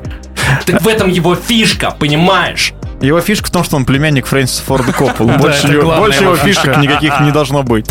Так 0.65 0.81
в 0.81 0.89
этом 0.89 1.11
его 1.11 1.35
фишка, 1.35 1.91
понимаешь? 1.91 2.73
Его 3.03 3.21
фишка 3.21 3.49
в 3.49 3.51
том, 3.51 3.65
что 3.65 3.77
он 3.77 3.85
племянник 3.85 4.25
Фрэнсиса 4.27 4.63
Форда 4.63 4.93
Коппола. 4.95 5.33
Больше, 5.39 5.69
его 5.69 6.37
фишек 6.37 6.79
никаких 6.79 7.21
не 7.21 7.33
должно 7.33 7.63
быть. 7.63 7.87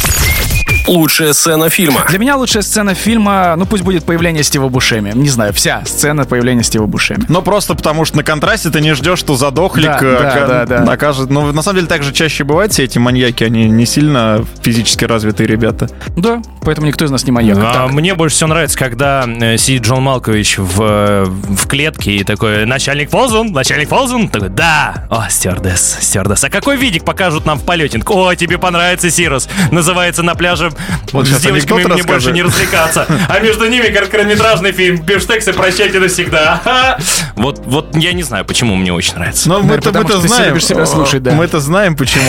Лучшая 0.88 1.34
сцена 1.34 1.69
фильма. 1.69 2.02
Для 2.10 2.19
меня 2.19 2.36
лучшая 2.36 2.62
сцена 2.62 2.93
фильма, 2.93 3.56
ну 3.58 3.65
пусть 3.65 3.84
будет 3.84 4.04
появление 4.04 4.43
Стива 4.43 4.69
Бушеми. 4.69 5.12
Не 5.15 5.30
знаю, 5.30 5.52
вся 5.52 5.84
сцена 5.86 6.26
появления 6.26 6.62
Стива 6.62 6.86
Бушеми. 6.86 7.26
Ну, 7.28 7.41
просто 7.41 7.74
потому 7.74 8.06
что 8.06 8.17
на 8.17 8.24
контрасте 8.24 8.69
ты 8.69 8.82
не 8.82 8.93
ждешь, 8.93 9.17
что 9.17 9.36
задохлик 9.36 9.88
Да, 9.88 9.98
э, 10.00 10.02
да, 10.02 10.17
ока- 10.30 10.48
да, 10.48 10.65
да. 10.86 10.91
окажет. 10.93 11.30
Ну, 11.32 11.52
на 11.52 11.62
самом 11.63 11.78
деле, 11.78 11.88
так 11.88 12.04
же 12.04 12.13
чаще 12.13 12.43
бывает, 12.43 12.71
все 12.71 12.84
эти 12.84 13.00
маньяки, 13.00 13.43
они 13.43 13.67
не 13.67 13.86
сильно 13.88 14.45
физически 14.62 15.06
развитые 15.06 15.48
ребята. 15.48 15.89
Да, 16.15 16.41
поэтому 16.62 16.86
никто 16.86 17.04
из 17.04 17.10
нас 17.10 17.24
не 17.26 17.32
маньяк. 17.32 17.58
А 17.58 17.74
Так, 17.74 17.91
мне 17.91 18.13
больше 18.13 18.36
всего 18.36 18.50
нравится, 18.50 18.78
когда 18.78 19.26
э, 19.28 19.58
сидит 19.58 19.84
Джон 19.84 20.04
Малкович 20.04 20.60
в, 20.60 20.82
э, 20.84 21.26
в 21.26 21.67
клетке 21.67 22.12
и 22.17 22.24
такой, 22.24 22.65
начальник 22.67 23.10
Фолзен, 23.10 23.52
начальник 23.52 23.89
Фолзен, 23.89 24.30
такой, 24.30 24.50
да, 24.50 25.08
о, 25.10 25.28
стюардесс, 25.30 25.98
стюардесс. 26.02 26.43
А 26.43 26.50
какой 26.52 26.78
видик 26.78 27.06
покажут 27.06 27.45
нам 27.48 27.58
в 27.58 27.63
полете? 27.63 28.00
О, 28.06 28.36
тебе 28.36 28.60
понравится, 28.60 29.10
Сирус. 29.10 29.50
Называется 29.71 30.21
на 30.21 30.36
пляже 30.36 30.71
Вот 31.12 31.28
с 31.28 31.42
девочками 31.42 31.78
мне 31.78 31.88
больше 31.88 32.04
рассказывай. 32.04 32.34
не 32.34 32.44
развлекаться. 32.44 33.08
А 33.30 33.40
между 33.40 33.68
ними 33.68 33.88
короткометражный 33.88 34.72
фильм 34.72 34.98
«Бифштексы, 34.98 35.54
прощайте 35.54 36.00
навсегда». 36.00 36.98
Вот, 37.36 37.62
вот 37.66 37.96
я 37.96 38.14
не 38.14 38.24
знаю, 38.24 38.46
почему 38.46 38.76
мне 38.76 38.94
очень 38.94 39.16
нравится. 39.16 39.50
Но 39.50 39.62
что 39.62 39.92
ты 39.92 40.28
знаем. 40.28 40.60
себя 40.60 40.86
слушать, 40.86 41.24
да. 41.24 41.32
Мы 41.32 41.46
это 41.46 41.60
знаем, 41.60 41.96
почему. 41.96 42.26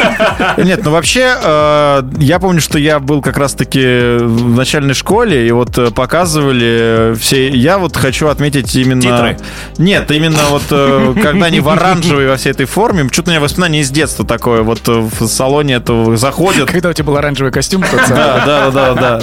Нет, 0.56 0.80
ну 0.84 0.90
вообще, 0.90 1.36
э, 1.42 2.02
я 2.18 2.38
помню, 2.38 2.60
что 2.60 2.78
я 2.78 3.00
был 3.00 3.22
как 3.22 3.36
раз-таки 3.36 4.18
в 4.18 4.56
начальной 4.56 4.94
школе, 4.94 5.46
и 5.46 5.50
вот 5.50 5.76
э, 5.78 5.90
показывали 5.90 7.14
все... 7.18 7.48
Я 7.50 7.78
вот 7.78 7.96
хочу 7.96 8.28
отметить 8.28 8.74
именно... 8.76 9.00
Титры. 9.00 9.38
Нет, 9.78 10.10
именно 10.10 10.42
вот 10.50 10.62
э, 10.70 11.14
когда 11.22 11.46
они 11.46 11.60
в 11.60 11.68
оранжевой 11.68 12.28
во 12.28 12.36
всей 12.36 12.50
этой 12.50 12.66
форме, 12.66 13.08
что-то 13.10 13.30
у 13.30 13.32
меня 13.32 13.40
воспоминание 13.40 13.82
из 13.82 13.90
детства 13.90 14.26
такое, 14.26 14.62
вот 14.62 14.86
в 14.86 15.26
салоне 15.26 15.74
этого 15.74 16.16
заходят, 16.16 16.70
когда 16.70 16.90
у 16.90 16.92
тебя 16.92 17.04
был 17.04 17.16
оранжевый 17.16 17.52
костюм, 17.52 17.79
самый. 17.86 18.08
да, 18.08 18.70
да, 18.70 18.70
да, 18.70 18.94
да. 18.94 19.20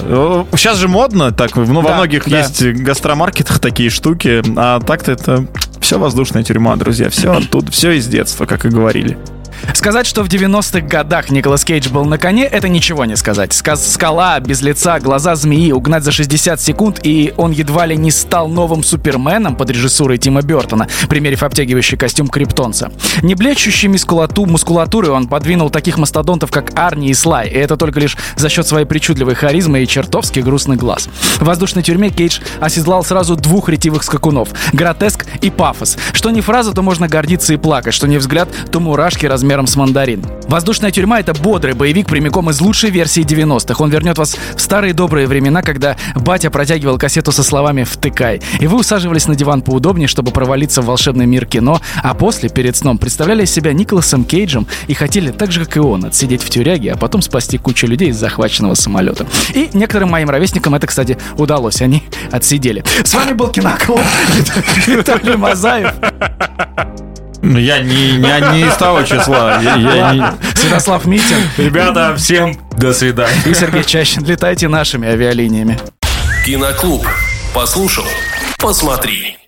Сейчас 0.53 0.77
же 0.77 0.87
модно, 0.87 1.31
так, 1.31 1.55
ну, 1.55 1.81
во 1.81 1.93
многих 1.93 2.27
есть 2.27 2.63
гастромаркетах 2.63 3.59
такие 3.59 3.89
штуки, 3.89 4.43
а 4.55 4.79
так-то 4.79 5.11
это 5.11 5.45
все 5.79 5.99
воздушная 5.99 6.43
тюрьма, 6.43 6.75
друзья, 6.75 7.09
все 7.09 7.31
оттуда, 7.31 7.71
все 7.71 7.91
из 7.91 8.07
детства, 8.07 8.45
как 8.45 8.65
и 8.65 8.69
говорили. 8.69 9.17
Сказать, 9.73 10.07
что 10.07 10.23
в 10.23 10.27
90-х 10.27 10.81
годах 10.81 11.29
Николас 11.29 11.63
Кейдж 11.63 11.89
был 11.89 12.05
на 12.05 12.17
коне, 12.17 12.45
это 12.45 12.67
ничего 12.69 13.05
не 13.05 13.15
сказать. 13.15 13.53
Сказ 13.53 13.93
скала, 13.93 14.39
без 14.39 14.61
лица, 14.61 14.99
глаза 14.99 15.35
змеи, 15.35 15.71
угнать 15.71 16.03
за 16.03 16.11
60 16.11 16.59
секунд, 16.59 16.99
и 17.03 17.33
он 17.37 17.51
едва 17.51 17.85
ли 17.85 17.95
не 17.95 18.11
стал 18.11 18.47
новым 18.47 18.83
Суперменом 18.83 19.55
под 19.55 19.69
режиссурой 19.69 20.17
Тима 20.17 20.41
Бертона, 20.41 20.87
примерив 21.09 21.43
обтягивающий 21.43 21.97
костюм 21.97 22.27
Криптонца. 22.27 22.91
Не 23.21 23.35
блещущий 23.35 23.87
мускулату, 23.87 24.45
мускулатурой 24.45 25.11
он 25.11 25.27
подвинул 25.27 25.69
таких 25.69 25.97
мастодонтов, 25.97 26.51
как 26.51 26.77
Арни 26.77 27.09
и 27.09 27.13
Слай, 27.13 27.47
и 27.47 27.57
это 27.57 27.77
только 27.77 27.99
лишь 27.99 28.17
за 28.35 28.49
счет 28.49 28.67
своей 28.67 28.85
причудливой 28.85 29.35
харизмы 29.35 29.83
и 29.83 29.87
чертовски 29.87 30.39
грустных 30.39 30.79
глаз. 30.79 31.09
В 31.37 31.43
воздушной 31.43 31.83
тюрьме 31.83 32.09
Кейдж 32.09 32.39
оседлал 32.59 33.03
сразу 33.03 33.35
двух 33.35 33.69
ретивых 33.69 34.03
скакунов— 34.03 34.49
гротеск 34.73 35.25
и 35.41 35.49
пафос. 35.49 35.97
Что 36.13 36.29
не 36.29 36.41
фраза, 36.41 36.73
то 36.73 36.81
можно 36.81 37.07
гордиться 37.07 37.53
и 37.53 37.57
плакать, 37.57 37.93
что 37.93 38.07
не 38.07 38.17
взгляд, 38.17 38.49
то 38.71 38.79
мурашки 38.79 39.25
размером 39.47 39.67
с 39.67 39.77
мандарин. 39.77 40.25
Воздушная 40.49 40.91
тюрьма— 40.91 41.19
это 41.21 41.33
бодрый 41.33 41.73
боевик 41.73 42.07
прямиком 42.07 42.49
из 42.49 42.59
лучшей 42.59 42.89
версии 42.89 43.23
90-х. 43.23 43.81
Он 43.81 43.89
вернет 43.89 44.17
вас 44.17 44.35
в 44.55 44.59
старые 44.59 44.93
добрые 44.93 45.25
времена, 45.25 45.61
когда 45.61 45.95
батя 46.15 46.49
протягивал 46.49 46.97
кассету 46.97 47.31
со 47.31 47.43
словами 47.43 47.85
«втыкай», 47.85 48.41
и 48.59 48.67
вы 48.67 48.77
усаживались 48.77 49.25
на 49.27 49.35
диван 49.35 49.61
поудобнее, 49.61 50.09
чтобы 50.09 50.31
провалиться 50.31 50.81
в 50.81 50.85
волшебный 50.87 51.25
мир 51.25 51.45
кино, 51.45 51.79
а 52.03 52.13
после, 52.13 52.49
перед 52.49 52.75
сном, 52.75 52.97
представляли 52.97 53.45
себя 53.45 53.71
Николасом 53.71 54.25
Кейджем 54.25 54.67
и 54.87 54.93
хотели 54.93 55.31
так 55.31 55.53
же, 55.53 55.63
как 55.63 55.77
и 55.77 55.79
он, 55.79 56.03
отсидеть 56.03 56.43
в 56.43 56.49
тюряге, 56.49 56.91
а 56.91 56.97
потом 56.97 57.21
спасти 57.21 57.57
кучу 57.57 57.87
людей 57.87 58.09
из 58.09 58.17
захваченного 58.17 58.73
самолета. 58.73 59.27
И 59.53 59.69
некоторым 59.71 60.09
моим 60.09 60.29
ровесникам 60.29 60.75
это, 60.75 60.87
кстати, 60.87 61.17
удалось. 61.37 61.81
Они 61.81 62.03
отсидели. 62.31 62.83
С 63.05 63.13
вами 63.13 63.31
был 63.31 63.47
Киноклуб. 63.47 64.01
Виталий 64.87 65.37
Мазаев. 65.37 65.93
Ну, 67.41 67.59
я 67.59 67.79
не, 67.79 68.13
не, 68.17 68.51
не 68.53 68.67
из 68.67 68.75
того 68.75 69.03
числа. 69.03 69.59
Я, 69.61 69.75
я 69.75 70.13
не... 70.13 70.55
Святослав 70.55 71.05
Митин 71.05 71.37
Ребята, 71.57 72.15
всем 72.17 72.57
до 72.77 72.93
свидания. 72.93 73.41
и 73.45 73.53
Сергей 73.53 73.83
Чащин. 73.83 74.23
Летайте 74.25 74.67
нашими 74.67 75.07
авиалиниями. 75.07 75.79
Киноклуб. 76.45 77.05
Послушал, 77.53 78.05
посмотри. 78.57 79.37